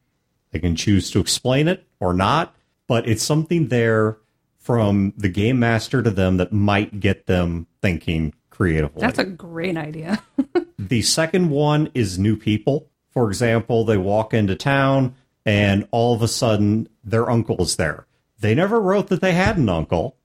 [0.51, 2.55] They can choose to explain it or not,
[2.89, 4.19] but it's something there
[4.59, 9.01] from the game master to them that might get them thinking creatively.
[9.01, 10.21] That's a great idea.
[10.79, 12.91] the second one is new people.
[13.11, 15.15] For example, they walk into town
[15.47, 18.07] and all of a sudden their uncle is there.
[18.41, 20.17] They never wrote that they had an uncle,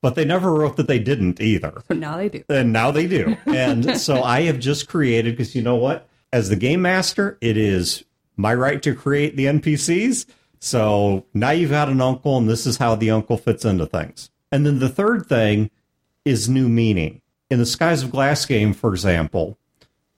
[0.00, 1.82] but they never wrote that they didn't either.
[1.88, 2.44] But now they do.
[2.48, 3.36] And now they do.
[3.46, 6.08] And so I have just created, because you know what?
[6.32, 8.04] As the game master, it is
[8.36, 10.26] my right to create the NPCs.
[10.60, 14.30] So now you've got an uncle, and this is how the uncle fits into things.
[14.50, 15.70] And then the third thing
[16.24, 17.20] is new meaning.
[17.50, 19.58] In the Skies of Glass game, for example,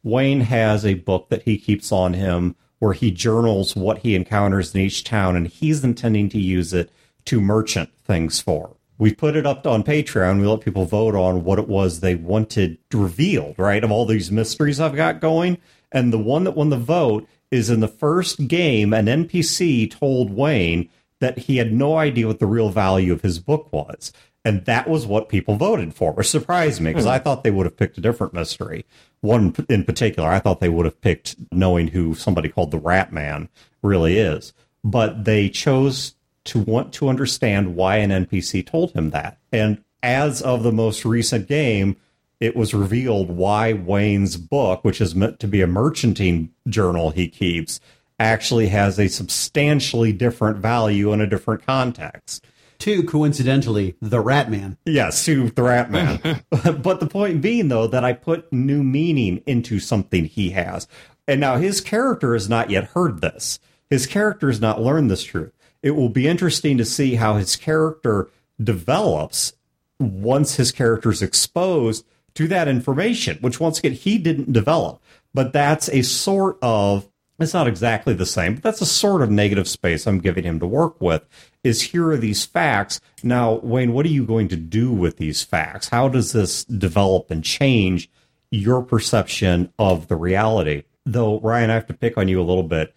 [0.02, 4.74] Wayne has a book that he keeps on him where he journals what he encounters
[4.74, 6.90] in each town, and he's intending to use it
[7.26, 8.76] to merchant things for.
[8.98, 10.40] We put it up on Patreon.
[10.40, 13.82] We let people vote on what it was they wanted revealed, right?
[13.82, 15.58] Of all these mysteries I've got going.
[15.92, 20.32] And the one that won the vote is in the first game, an NPC told
[20.32, 20.88] Wayne
[21.20, 24.12] that he had no idea what the real value of his book was.
[24.44, 27.24] And that was what people voted for, which surprised me because I hmm.
[27.24, 28.86] thought they would have picked a different mystery.
[29.20, 33.12] One in particular, I thought they would have picked knowing who somebody called the Rat
[33.12, 33.50] Man
[33.82, 34.54] really is.
[34.82, 39.36] But they chose to want to understand why an NPC told him that.
[39.52, 41.96] And as of the most recent game,
[42.40, 47.28] it was revealed why Wayne's book, which is meant to be a merchanting journal he
[47.28, 47.80] keeps,
[48.18, 52.46] actually has a substantially different value in a different context.
[52.78, 54.78] Two, coincidentally, the Rat Man.
[54.86, 56.42] Yes, to the Rat Man.
[56.50, 60.88] but the point being, though, that I put new meaning into something he has.
[61.28, 63.58] And now his character has not yet heard this.
[63.90, 65.52] his character has not learned this truth.
[65.82, 68.30] It will be interesting to see how his character
[68.62, 69.52] develops
[69.98, 75.02] once his character is exposed to that information, which once again he didn't develop.
[75.32, 77.08] But that's a sort of
[77.40, 80.60] it's not exactly the same, but that's a sort of negative space I'm giving him
[80.60, 81.22] to work with.
[81.64, 83.00] Is here are these facts.
[83.22, 85.88] Now, Wayne, what are you going to do with these facts?
[85.88, 88.10] How does this develop and change
[88.50, 90.84] your perception of the reality?
[91.06, 92.94] Though, Ryan, I have to pick on you a little bit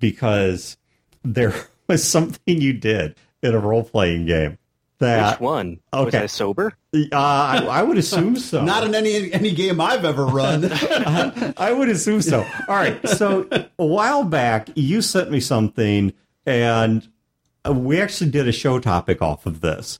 [0.00, 0.76] because
[1.22, 1.54] there
[1.86, 4.58] was something you did in a role playing game
[5.04, 5.80] that Which one?
[5.92, 6.04] Okay.
[6.04, 6.72] Was I sober?
[6.94, 8.64] uh, I, I would assume so.
[8.64, 10.68] Not in any any game I've ever run.
[11.56, 12.40] I would assume so.
[12.68, 13.06] All right.
[13.08, 16.12] So a while back, you sent me something,
[16.46, 17.08] and
[17.70, 19.98] we actually did a show topic off of this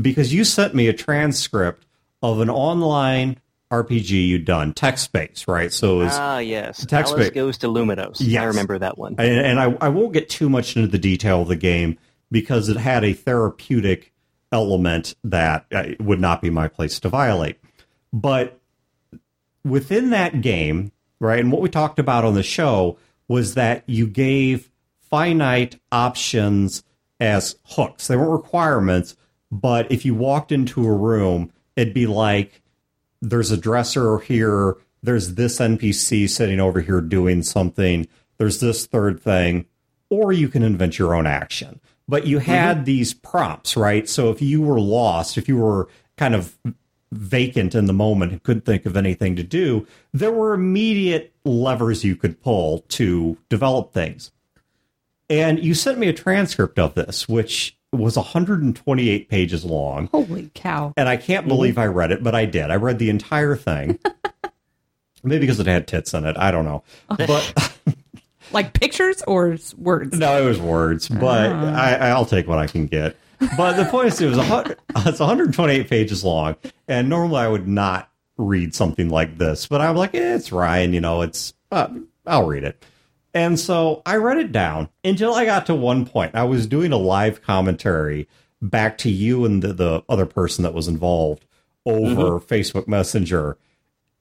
[0.00, 1.86] because you sent me a transcript
[2.22, 3.38] of an online
[3.70, 5.72] RPG you'd done, text based, right?
[5.72, 6.84] So it was, Ah, yes.
[6.86, 7.34] Text Alice bit.
[7.34, 8.18] goes to Luminos.
[8.20, 8.42] Yes.
[8.42, 9.14] I remember that one.
[9.18, 11.98] and, and I, I won't get too much into the detail of the game
[12.30, 14.11] because it had a therapeutic
[14.52, 17.58] element that uh, would not be my place to violate.
[18.12, 18.60] But
[19.64, 24.06] within that game, right, and what we talked about on the show was that you
[24.06, 26.84] gave finite options
[27.18, 28.06] as hooks.
[28.06, 29.16] They weren't requirements,
[29.50, 32.62] but if you walked into a room, it'd be like
[33.20, 39.20] there's a dresser here, there's this NPC sitting over here doing something, there's this third
[39.20, 39.66] thing,
[40.10, 41.80] or you can invent your own action.
[42.08, 42.50] But you mm-hmm.
[42.50, 44.08] had these prompts, right?
[44.08, 46.56] So if you were lost, if you were kind of
[47.12, 52.04] vacant in the moment and couldn't think of anything to do, there were immediate levers
[52.04, 54.32] you could pull to develop things.
[55.28, 60.08] And you sent me a transcript of this, which was 128 pages long.
[60.08, 60.92] Holy cow.
[60.96, 61.48] And I can't mm-hmm.
[61.48, 62.70] believe I read it, but I did.
[62.70, 63.98] I read the entire thing.
[65.24, 66.36] Maybe because it had tits in it.
[66.36, 66.82] I don't know.
[67.08, 67.78] But
[68.52, 70.18] Like pictures or words?
[70.18, 73.16] no, it was words, but I, I'll take what I can get.
[73.56, 77.48] But the point is, it was a, hun- it's 128 pages long, and normally I
[77.48, 81.54] would not read something like this, but I'm like, eh, it's Ryan, you know, it's
[81.70, 81.88] uh,
[82.26, 82.84] I'll read it.
[83.34, 86.34] And so I read it down until I got to one point.
[86.34, 88.28] I was doing a live commentary
[88.60, 91.44] back to you and the, the other person that was involved
[91.86, 93.56] over Facebook Messenger.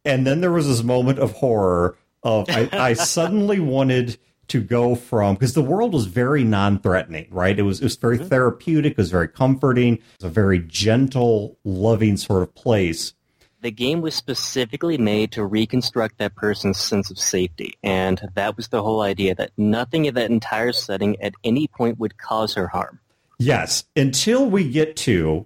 [0.05, 4.17] And then there was this moment of horror of I, I suddenly wanted
[4.49, 7.57] to go from because the world was very non-threatening, right?
[7.57, 8.27] It was it was very mm-hmm.
[8.27, 13.13] therapeutic, it was very comforting, it was a very gentle, loving sort of place.
[13.61, 17.75] the game was specifically made to reconstruct that person's sense of safety.
[17.83, 21.99] And that was the whole idea that nothing in that entire setting at any point
[21.99, 22.99] would cause her harm.
[23.37, 25.45] Yes, until we get to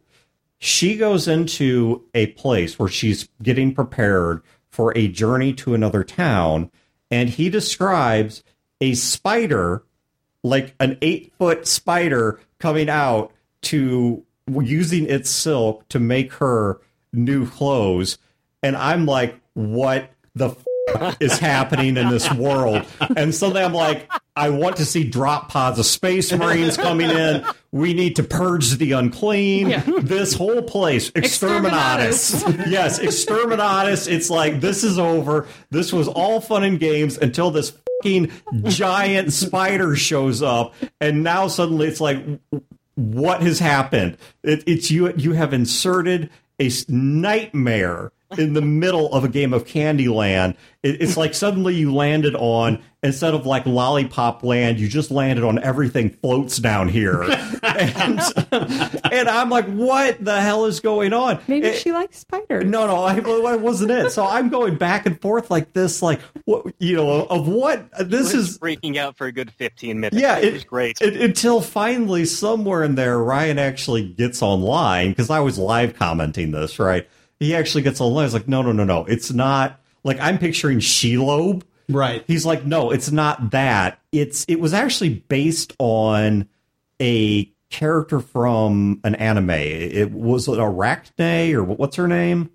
[0.57, 4.41] she goes into a place where she's getting prepared
[4.75, 6.69] for a journey to another town,
[7.09, 8.43] and he describes
[8.81, 9.83] a spider,
[10.43, 14.21] like an eight foot spider, coming out to
[14.61, 16.81] using its silk to make her
[17.13, 18.17] new clothes.
[18.61, 22.85] And I'm like, what the f- is happening in this world?
[23.15, 27.45] And suddenly I'm like, I want to see drop pods of space marines coming in.
[27.71, 29.69] We need to purge the unclean.
[29.69, 29.83] Yeah.
[30.01, 32.43] This whole place, exterminatus.
[32.69, 34.11] yes, exterminatus.
[34.11, 35.47] It's like this is over.
[35.69, 37.71] This was all fun and games until this
[38.01, 38.31] fucking
[38.63, 42.23] giant spider shows up, and now suddenly it's like,
[42.95, 44.17] what has happened?
[44.43, 45.13] It, it's you.
[45.15, 50.55] You have inserted a nightmare in the middle of a game of Candyland.
[50.83, 55.45] It, it's like suddenly you landed on instead of like lollipop land, you just landed
[55.45, 57.21] on everything floats down here,
[57.63, 58.19] and
[59.11, 61.39] and I'm like, what the hell is going on?
[61.47, 62.65] Maybe It- she likes spiders.
[62.65, 64.11] no, no, I, I wasn't it.
[64.11, 68.33] So I'm going back and forth like this, like what you know of what this
[68.33, 68.57] is.
[68.59, 70.17] freaking out for a good 15 minutes.
[70.21, 70.99] Yeah, it, was great.
[71.01, 76.51] it- until finally, somewhere in there, Ryan actually gets online because I was live commenting
[76.51, 76.79] this.
[76.79, 77.07] Right,
[77.39, 78.23] he actually gets online.
[78.23, 79.79] I was like, no, no, no, no, it's not.
[80.03, 81.63] Like I'm picturing Shelob.
[81.89, 82.23] Right.
[82.27, 83.99] He's like, no, it's not that.
[84.11, 86.47] It's it was actually based on
[87.01, 89.49] a character from an anime.
[89.49, 92.49] It was it Arachne or what's her name?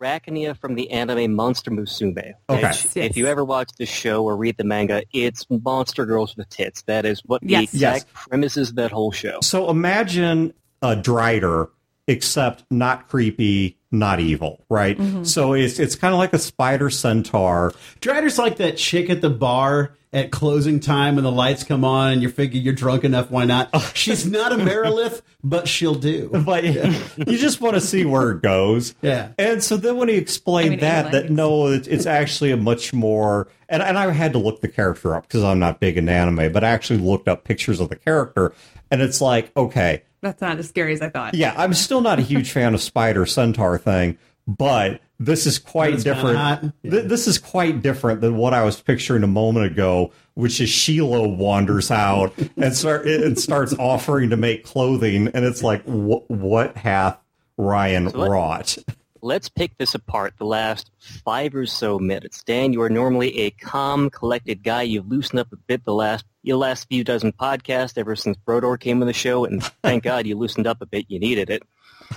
[0.00, 2.16] Racania from the anime Monster Musume.
[2.18, 2.34] Okay.
[2.54, 2.96] Which, Yes.
[2.96, 6.82] If you ever watch the show or read the manga, it's monster girls with tits.
[6.82, 8.04] That is what the exact Yes.
[8.14, 9.40] premise is of that whole show.
[9.42, 11.70] So imagine a Drider,
[12.06, 14.98] except not creepy not evil, right?
[14.98, 15.24] Mm-hmm.
[15.24, 17.72] So it's it's kind of like a spider centaur.
[18.00, 22.12] Drider's like that chick at the bar at closing time when the lights come on
[22.12, 23.68] and you figure you're drunk enough, why not?
[23.94, 26.30] She's not a Marilith, but she'll do.
[26.30, 28.94] But you just want to see where it goes.
[29.02, 29.32] Yeah.
[29.38, 32.56] And so then when he explained I mean, that, that no, it's, it's actually a
[32.56, 35.98] much more, and, and I had to look the character up because I'm not big
[35.98, 38.54] in anime, but I actually looked up pictures of the character,
[38.90, 41.34] and it's like, okay, That's not as scary as I thought.
[41.34, 45.94] yeah, I'm still not a huge fan of Spider Centaur thing, but this is quite
[45.94, 46.36] It's different.
[46.36, 46.60] hot.
[46.82, 50.68] Th- This is quite different than what I was picturing a moment ago, which is
[50.70, 56.28] Shelob wanders out and start and starts offering to make clothing, and it's like, wh-
[56.30, 57.18] what hath
[57.56, 58.78] Ryan what- wrought?
[59.22, 60.90] Let's pick this apart the last
[61.24, 62.42] five or so minutes.
[62.44, 64.82] Dan, you are normally a calm, collected guy.
[64.82, 68.76] You've loosened up a bit the last your last few dozen podcasts ever since Brodeur
[68.78, 71.06] came on the show, and thank God you loosened up a bit.
[71.08, 71.62] You needed it.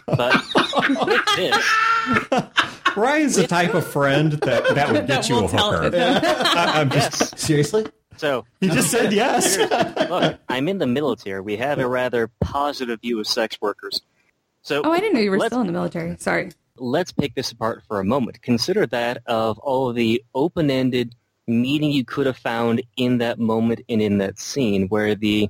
[0.05, 0.35] But
[1.05, 1.69] with this,
[2.95, 5.87] Ryan's the type of friend that that would get That you a will hooker.
[5.87, 5.95] it.
[5.95, 7.19] I, I'm just.
[7.21, 7.41] yes.
[7.41, 7.85] Seriously?
[8.17, 9.57] So He just said yes.
[9.57, 11.41] Look, I'm in the military.
[11.41, 14.01] We have a rather positive view of sex workers.
[14.61, 16.15] So Oh, I didn't know you were still in the military.
[16.19, 16.51] Sorry.
[16.81, 18.41] Let's pick this apart for a moment.
[18.41, 21.15] Consider that of all of the open-ended
[21.47, 25.49] meaning you could have found in that moment and in that scene where the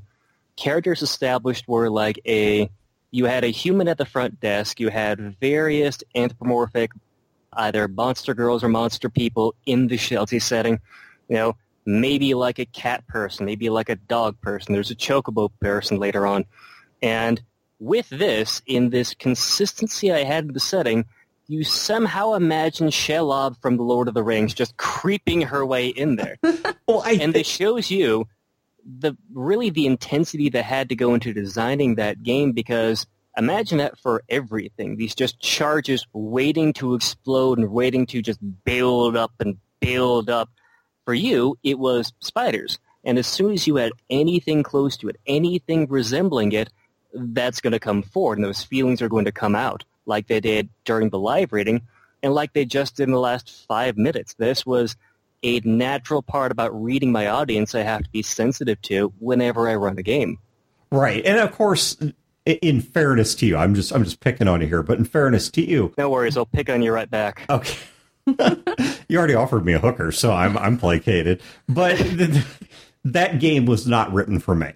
[0.56, 2.70] characters established were like a
[3.12, 6.92] you had a human at the front desk, you had various anthropomorphic
[7.54, 10.80] either monster girls or monster people in the Sheltie setting.
[11.28, 11.56] You know,
[11.86, 14.74] maybe like a cat person, maybe like a dog person.
[14.74, 16.46] There's a chocobo person later on.
[17.02, 17.42] And
[17.80, 21.06] with this, in this consistency I had in the setting,
[21.52, 26.16] you somehow imagine Shelob from The Lord of the Rings just creeping her way in
[26.16, 26.38] there.
[26.88, 28.28] well, I and it shows you
[28.86, 33.06] the really the intensity that had to go into designing that game because
[33.38, 34.96] imagine that for everything.
[34.96, 40.50] These just charges waiting to explode and waiting to just build up and build up.
[41.04, 42.80] For you, it was spiders.
[43.04, 46.70] And as soon as you had anything close to it, anything resembling it,
[47.14, 50.40] that's going to come forward and those feelings are going to come out like they
[50.40, 51.82] did during the live reading
[52.24, 54.34] and like they just did in the last five minutes.
[54.36, 54.96] This was
[55.44, 59.76] a natural part about reading my audience I have to be sensitive to whenever I
[59.76, 60.38] run a game.
[60.92, 61.98] Right, and of course,
[62.46, 65.50] in fairness to you, I'm just I'm just picking on you here, but in fairness
[65.52, 67.46] to you, No worries, I'll pick on you right back.
[67.50, 67.78] okay,
[69.08, 71.42] you already offered me a hooker, so I'm I'm placated.
[71.68, 72.44] But th-
[73.06, 74.72] that game was not written for me.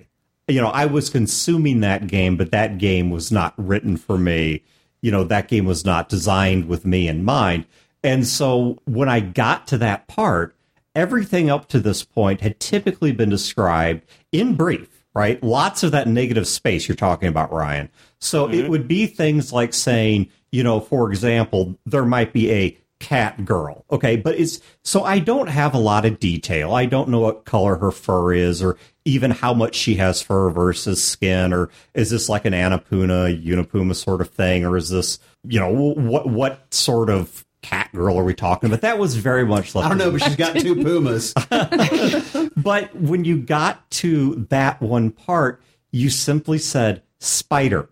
[0.47, 4.63] You know, I was consuming that game, but that game was not written for me.
[5.05, 7.67] You know, that game was not designed with me in mind.
[8.03, 10.55] And so when I got to that part,
[10.95, 15.43] everything up to this point had typically been described in brief, right?
[15.43, 17.91] Lots of that negative space you're talking about, Ryan.
[18.19, 18.69] So it mm-hmm.
[18.69, 22.75] would be things like saying, you know, for example, there might be a
[23.05, 23.85] cat girl.
[23.91, 24.15] Okay.
[24.15, 26.73] But it's so I don't have a lot of detail.
[26.73, 30.49] I don't know what color her fur is or even how much she has fur
[30.49, 34.65] versus skin or is this like an Annapuna, Unipuma sort of thing?
[34.65, 38.81] Or is this, you know, what, what sort of cat girl are we talking about?
[38.81, 41.31] That was very much like I don't know, but she's got two pumas.
[42.57, 47.87] but when you got to that one part, you simply said spider.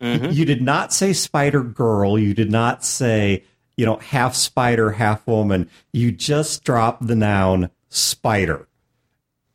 [0.00, 0.32] Mm-hmm.
[0.32, 2.18] You did not say spider girl.
[2.18, 3.44] You did not say,
[3.80, 5.70] you know, half spider, half woman.
[5.90, 8.68] You just drop the noun spider.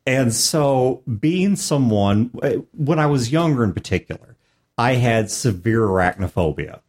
[0.04, 2.32] And so, being someone,
[2.72, 4.36] when I was younger in particular,
[4.76, 6.80] I had severe arachnophobia.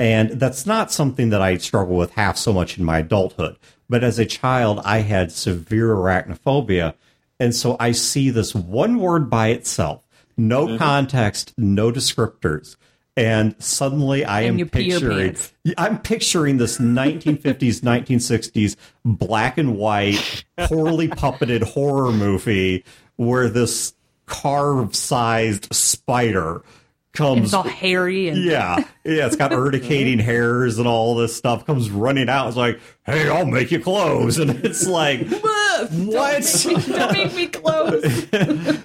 [0.00, 3.56] And that's not something that I struggle with half so much in my adulthood.
[3.88, 6.94] But as a child, I had severe arachnophobia.
[7.38, 10.78] And so I see this one word by itself, no mm-hmm.
[10.78, 12.74] context, no descriptors.
[13.16, 15.52] And suddenly I And am you pee your picturing, pants.
[15.78, 22.84] I'm picturing this 1950s, 1960s black and white, poorly puppeted horror movie
[23.16, 23.94] where this
[24.26, 26.62] carved sized spider
[27.12, 31.66] comes It's all hairy and yeah, yeah, it's got urticating hairs and all this stuff.
[31.66, 32.48] Comes running out.
[32.48, 35.90] It's like, hey, I'll make you clothes, and it's like, what?
[35.90, 38.28] don't make me clothes.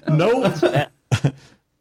[0.08, 0.88] nope.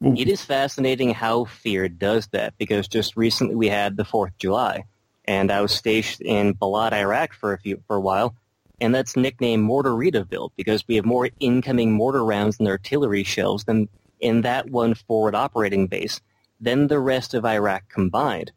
[0.05, 4.37] It is fascinating how fear does that because just recently we had the 4th of
[4.37, 4.83] July
[5.25, 8.35] and I was stationed in Balad, Iraq for a few for a while
[8.79, 13.89] and that's nicknamed Mortaritaville because we have more incoming mortar rounds and artillery shells than
[14.19, 16.21] in that one forward operating base
[16.61, 18.51] than the rest of Iraq combined.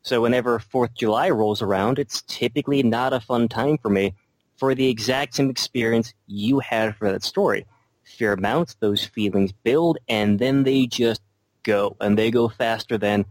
[0.00, 4.14] So whenever 4th of July rolls around, it's typically not a fun time for me
[4.56, 7.66] for the exact same experience you had for that story.
[8.04, 11.22] Fear mounts, those feelings build, and then they just
[11.62, 11.96] go.
[12.00, 13.24] And they go faster than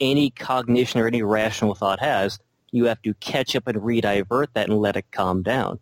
[0.00, 2.38] any cognition or any rational thought has.
[2.72, 5.78] you have to catch up and re-divert that and let it calm down.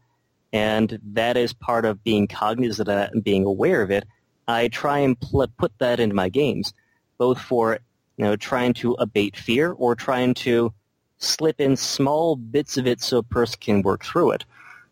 [0.52, 4.04] And that is part of being cognizant of that and being aware of it.
[4.46, 6.72] I try and pl- put that into my games,
[7.18, 7.78] both for
[8.16, 10.72] you know trying to abate fear or trying to
[11.18, 14.44] slip in small bits of it so a person can work through it.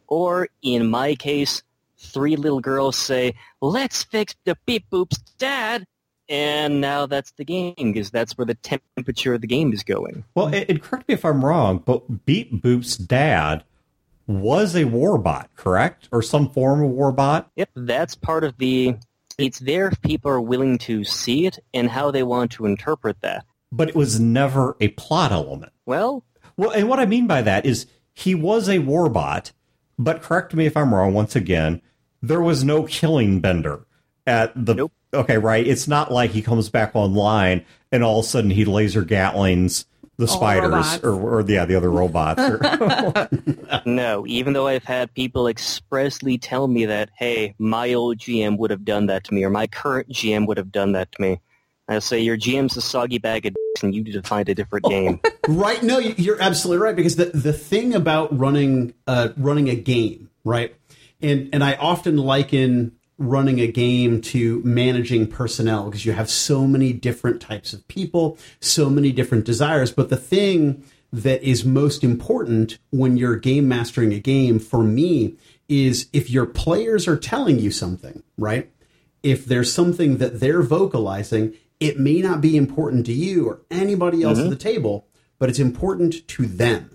[0.09, 1.63] Or in my case,
[2.03, 5.87] three little girls say, "Let's fix the beep boops, Dad,"
[6.29, 10.25] and now that's the game because that's where the temperature of the game is going.
[10.35, 13.65] Well, and, and correct me if I'm wrong, but Beep Boop's dad
[14.27, 16.09] was a warbot, correct?
[16.13, 17.47] Or some form of warbot?
[17.57, 18.97] Yep, that's part of the.
[19.39, 23.21] It's there if people are willing to see it and how they want to interpret
[23.23, 23.45] that.
[23.73, 25.73] But it was never a plot element.
[25.87, 26.23] Well,
[26.57, 29.53] Well, and what I mean by that is he was a warbot,
[29.99, 31.81] but correct me if I'm wrong once again,
[32.23, 33.85] there was no killing Bender
[34.27, 34.93] at the Nope.
[35.14, 35.66] Okay, right.
[35.66, 39.85] It's not like he comes back online and all of a sudden he laser gatlings
[40.16, 41.05] the spiders robots.
[41.05, 42.41] or, or yeah, the other robots.
[42.41, 43.29] Or,
[43.87, 48.70] no, even though I've had people expressly tell me that, hey, my old GM would
[48.70, 51.41] have done that to me, or my current GM would have done that to me.
[51.89, 54.55] I say, your GM's a soggy bag of dicks and you need to find a
[54.55, 55.20] different game.
[55.49, 59.75] right no you- you're absolutely right because the the thing about running uh running a
[59.75, 60.75] game right
[61.23, 66.66] and and i often liken running a game to managing personnel because you have so
[66.66, 69.93] many different types of people so many different desires.
[69.93, 75.37] But the thing that is most important when you're game mastering a game for me
[75.68, 78.70] is if your players are telling you something right?
[79.23, 84.23] If there's something that they're vocalizing, it may not be important to you or anybody
[84.23, 84.51] else at mm-hmm.
[84.51, 85.07] the table,
[85.39, 86.91] but it's important to them.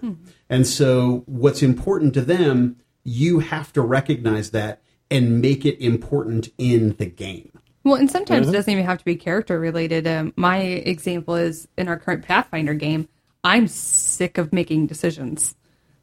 [0.49, 2.77] And so, what's important to them,
[3.07, 7.49] you have to recognize that and make it important in the game.
[7.85, 10.05] Well, and sometimes it doesn't even have to be character related.
[10.05, 13.07] Um, my example is in our current Pathfinder game,
[13.45, 15.55] I'm sick of making decisions.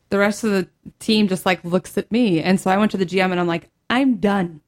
[0.08, 2.40] The rest of the team just like looks at me.
[2.40, 4.62] And so I went to the GM and I'm like, I'm done.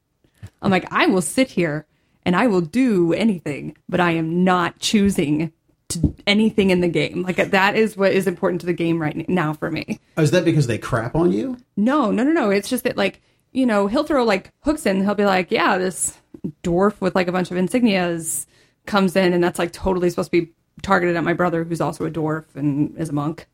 [0.61, 1.87] I'm like, I will sit here
[2.23, 5.53] and I will do anything, but I am not choosing
[5.89, 7.23] to anything in the game.
[7.23, 9.99] Like that is what is important to the game right now for me.
[10.17, 11.57] Oh, Is that because they crap on you?
[11.75, 12.49] No, no, no, no.
[12.49, 13.21] It's just that like,
[13.51, 15.03] you know, he'll throw like hooks in.
[15.03, 16.17] He'll be like, yeah, this
[16.63, 18.45] dwarf with like a bunch of insignias
[18.85, 22.05] comes in and that's like totally supposed to be targeted at my brother who's also
[22.05, 23.47] a dwarf and is a monk.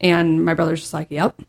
[0.00, 1.40] And my brother's just like, yep.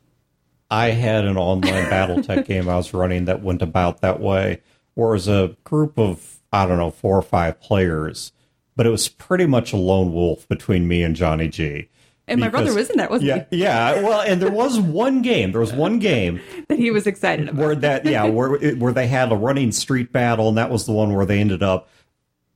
[0.70, 4.62] I had an online BattleTech game I was running that went about that way,
[4.96, 8.32] where it was a group of, I don't know, four or five players,
[8.76, 11.90] but it was pretty much a lone wolf between me and Johnny G.
[12.28, 14.02] And my brother was in that, wasn't Yeah, yeah.
[14.02, 15.52] Well, and there was one game.
[15.52, 16.40] There was one game?
[16.70, 17.62] That he was excited about.
[17.62, 20.94] where that, yeah, where where they had a running street battle, and that was the
[20.94, 21.90] one where they ended up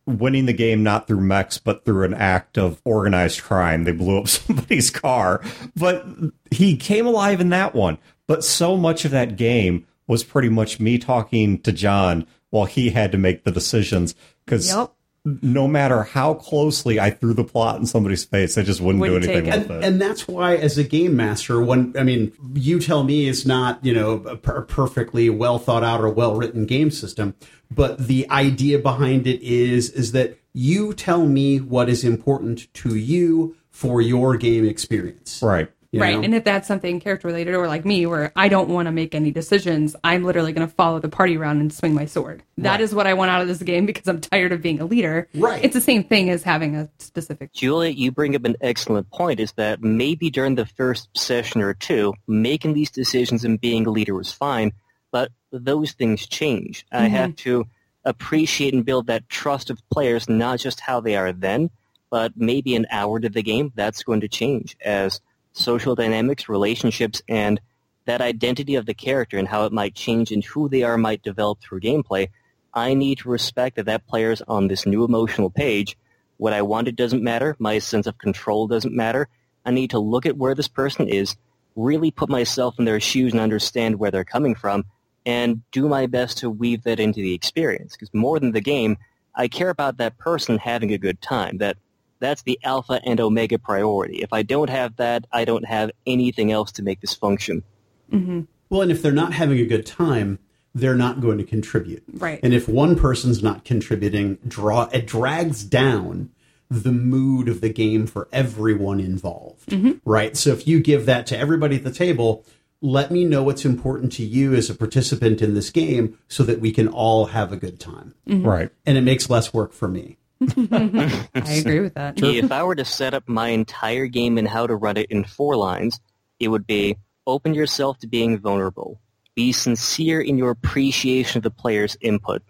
[0.06, 3.84] winning the game not through mechs, but through an act of organized crime.
[3.84, 5.42] They blew up somebody's car,
[5.76, 6.06] but
[6.52, 7.98] he came alive in that one.
[8.28, 12.92] But so much of that game was pretty much me talking to John while he
[12.92, 14.16] had to make the decisions
[14.46, 14.70] because.
[14.70, 14.94] Yep.
[15.42, 19.24] No matter how closely I threw the plot in somebody's face, I just wouldn't, Wouldn't
[19.24, 19.88] do anything with and, it.
[19.88, 23.84] and that's why as a game master when i mean you tell me it's not
[23.84, 27.36] you know a per- perfectly well thought out or well written game system
[27.70, 32.96] but the idea behind it is is that you tell me what is important to
[32.96, 35.70] you for your game experience right.
[35.92, 36.16] You right.
[36.16, 36.24] know?
[36.24, 39.16] And if that's something character related or like me, where I don't want to make
[39.16, 42.44] any decisions, I'm literally going to follow the party around and swing my sword.
[42.58, 44.86] That is what I want out of this game because I'm tired of being a
[44.86, 45.28] leader.
[45.34, 45.64] Right.
[45.64, 47.54] It's the same thing as having a specific.
[47.54, 51.74] Julia, you bring up an excellent point is that maybe during the first session or
[51.74, 54.74] two, making these decisions and being a leader was fine,
[55.12, 56.86] but those things change.
[56.92, 57.16] I mm-hmm.
[57.16, 57.66] have to
[58.04, 61.70] appreciate and build that trust of players, not just how they are then,
[62.10, 65.20] but maybe an hour to the game, that's going to change as
[65.58, 67.60] social dynamics, relationships, and
[68.06, 71.24] that identity of the character and how it might change and who they are might
[71.24, 72.30] develop through gameplay.
[72.74, 75.98] I need to respect that that player's on this new emotional page.
[76.38, 77.56] What I wanted doesn't matter.
[77.60, 79.28] My sense of control doesn't matter.
[79.66, 81.36] I need to look at where this person is,
[81.76, 84.86] really put myself in their shoes and understand where they're coming from,
[85.26, 87.94] and do my best to weave that into the experience.
[87.94, 88.98] Because more than the game,
[89.36, 91.58] I care about that person having a good time.
[91.58, 91.78] That
[92.20, 94.18] that's the alpha and omega priority.
[94.18, 97.64] If I don't have that, I don't have anything else to make this function.
[98.12, 98.42] Mm-hmm.
[98.70, 100.40] Well, and if they're not having a good time,
[100.74, 102.04] they're not going to contribute.
[102.14, 102.40] Right.
[102.44, 106.30] And if one person's not contributing, draw it drags down
[106.70, 109.70] the mood of the game for everyone involved.
[109.70, 109.92] Mm-hmm.
[110.04, 110.36] Right.
[110.36, 112.46] So if you give that to everybody at the table,
[112.82, 116.60] let me know what's important to you as a participant in this game so that
[116.60, 118.14] we can all have a good time.
[118.28, 118.46] Mm-hmm.
[118.46, 118.70] Right.
[118.86, 120.18] And it makes less work for me.
[120.42, 122.22] I agree with that.
[122.22, 125.24] If I were to set up my entire game and how to run it in
[125.24, 126.00] four lines,
[126.40, 129.00] it would be open yourself to being vulnerable.
[129.36, 132.42] Be sincere in your appreciation of the player's input.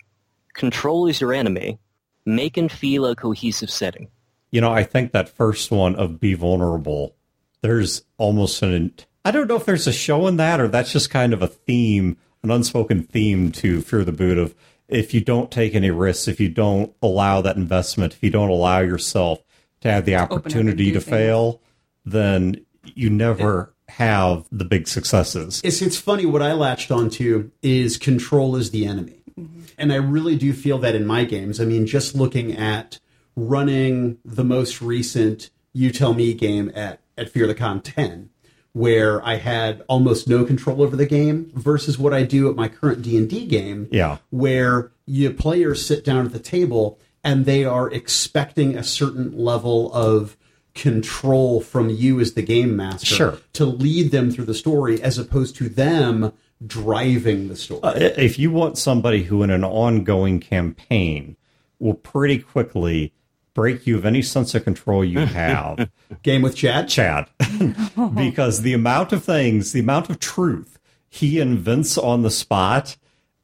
[0.54, 1.80] Control is your enemy.
[2.26, 4.10] Make and feel a cohesive setting.
[4.52, 7.16] You know, I think that first one of be vulnerable,
[7.62, 8.94] there's almost an
[9.26, 11.48] I don't know if there's a show in that or that's just kind of a
[11.48, 14.56] theme, an unspoken theme to Fear the Boot of
[14.88, 18.50] if you don't take any risks, if you don't allow that investment, if you don't
[18.50, 19.44] allow yourself
[19.82, 21.62] to have the opportunity to fail,
[22.06, 25.62] then you never have the big successes.
[25.64, 29.24] It's it's funny what I latched onto is control is the enemy.
[29.40, 29.62] Mm-hmm.
[29.78, 31.62] And I really do feel that in my games.
[31.62, 33.00] I mean, just looking at
[33.36, 38.30] running the most recent You Tell Me game at, at Fear the Con 10,
[38.78, 42.68] where I had almost no control over the game versus what I do at my
[42.68, 44.18] current D&D game, yeah.
[44.30, 49.92] where you players sit down at the table and they are expecting a certain level
[49.94, 50.38] of
[50.76, 53.38] control from you as the game master sure.
[53.54, 56.32] to lead them through the story as opposed to them
[56.66, 57.82] driving the story.
[57.82, 61.36] Uh, if you want somebody who in an ongoing campaign
[61.80, 63.12] will pretty quickly
[63.58, 65.90] break you of any sense of control you have.
[66.22, 66.88] Game with Chad?
[66.88, 67.28] Chad.
[68.16, 70.78] because the amount of things, the amount of truth
[71.10, 72.96] he invents on the spot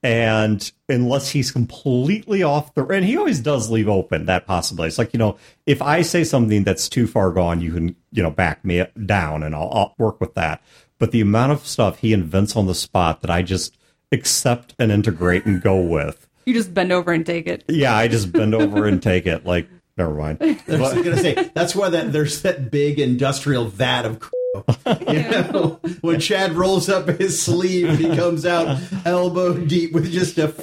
[0.04, 4.98] and unless he's completely off the and he always does leave open that possibility it's
[4.98, 8.30] like you know if i say something that's too far gone you can you know
[8.30, 10.62] back me down and I'll, I'll, work with that
[11.00, 13.78] but the amount of stuff he invents on the spot that i just
[14.12, 18.10] accept and integrate and go with you just bend over and take it yeah i
[18.10, 21.90] just bend over and take it like never mind i was gonna say that's why
[21.90, 24.20] that there's that big industrial vat of
[25.10, 30.12] you know, when Chad rolls up his sleeve and he comes out elbow deep with
[30.12, 30.54] just a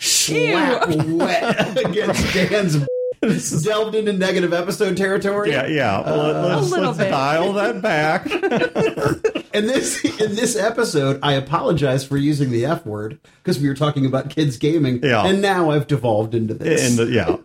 [0.00, 2.86] slap wet against Dan's
[3.62, 5.50] delved into negative episode territory.
[5.50, 5.98] Yeah, yeah.
[5.98, 8.26] Uh, let's, let's dial that back.
[9.52, 13.74] in this in this episode, I apologize for using the F word because we were
[13.74, 15.26] talking about kids gaming, yeah.
[15.26, 16.90] and now I've devolved into this.
[16.90, 17.36] In the, yeah.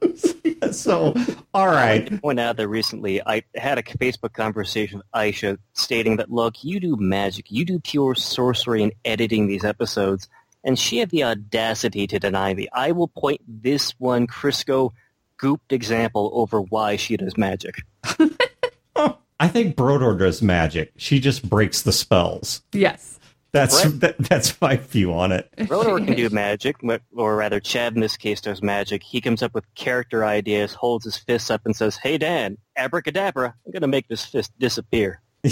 [0.72, 1.16] so,
[1.54, 2.12] all right.
[2.12, 6.64] I point out that recently I had a Facebook conversation with Aisha stating that, look,
[6.64, 10.28] you do magic, you do pure sorcery in editing these episodes,
[10.64, 12.68] and she had the audacity to deny me.
[12.74, 14.92] I will point this one Crisco
[15.40, 17.84] gooped example over why she does magic.
[18.96, 20.92] I think Brodeur does magic.
[20.98, 22.62] She just breaks the spells.
[22.74, 23.20] Yes.
[23.54, 25.50] That's that, that's my view on it.
[25.68, 26.78] Brodeur can do magic,
[27.14, 29.04] or rather, Chad in this case does magic.
[29.04, 33.54] He comes up with character ideas, holds his fists up, and says, "Hey Dan, abracadabra!
[33.66, 35.52] I'm going to make this fist disappear." you.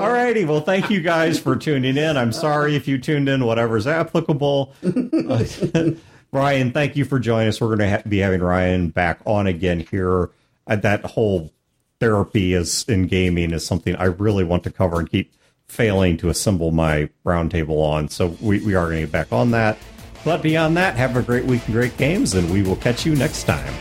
[0.00, 0.44] All righty.
[0.44, 2.16] well, thank you guys for tuning in.
[2.16, 4.74] I'm sorry if you tuned in, whatever's applicable.
[6.32, 7.60] Ryan, thank you for joining us.
[7.60, 10.30] We're going to ha- be having Ryan back on again here.
[10.66, 11.52] Uh, that whole
[12.00, 15.32] therapy is in gaming is something I really want to cover and keep
[15.66, 18.08] failing to assemble my roundtable on.
[18.08, 19.78] So we, we are going to get back on that.
[20.24, 23.14] But beyond that, have a great week and great games, and we will catch you
[23.14, 23.72] next time.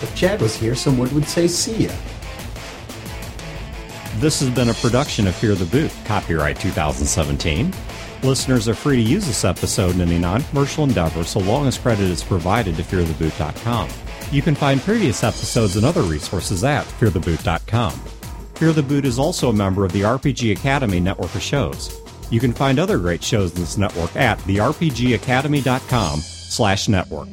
[0.00, 1.92] If Chad was here, someone would say, see ya.
[4.16, 7.72] This has been a production of Fear the Boot, copyright 2017.
[8.22, 11.76] Listeners are free to use this episode in any non commercial endeavor so long as
[11.76, 13.88] credit is provided to feartheboot.com.
[14.32, 17.92] You can find previous episodes and other resources at feartheboot.com.
[18.54, 22.00] Fear the Boot is also a member of the RPG Academy network of shows.
[22.30, 27.28] You can find other great shows in this network at therpgacademy.com slash network.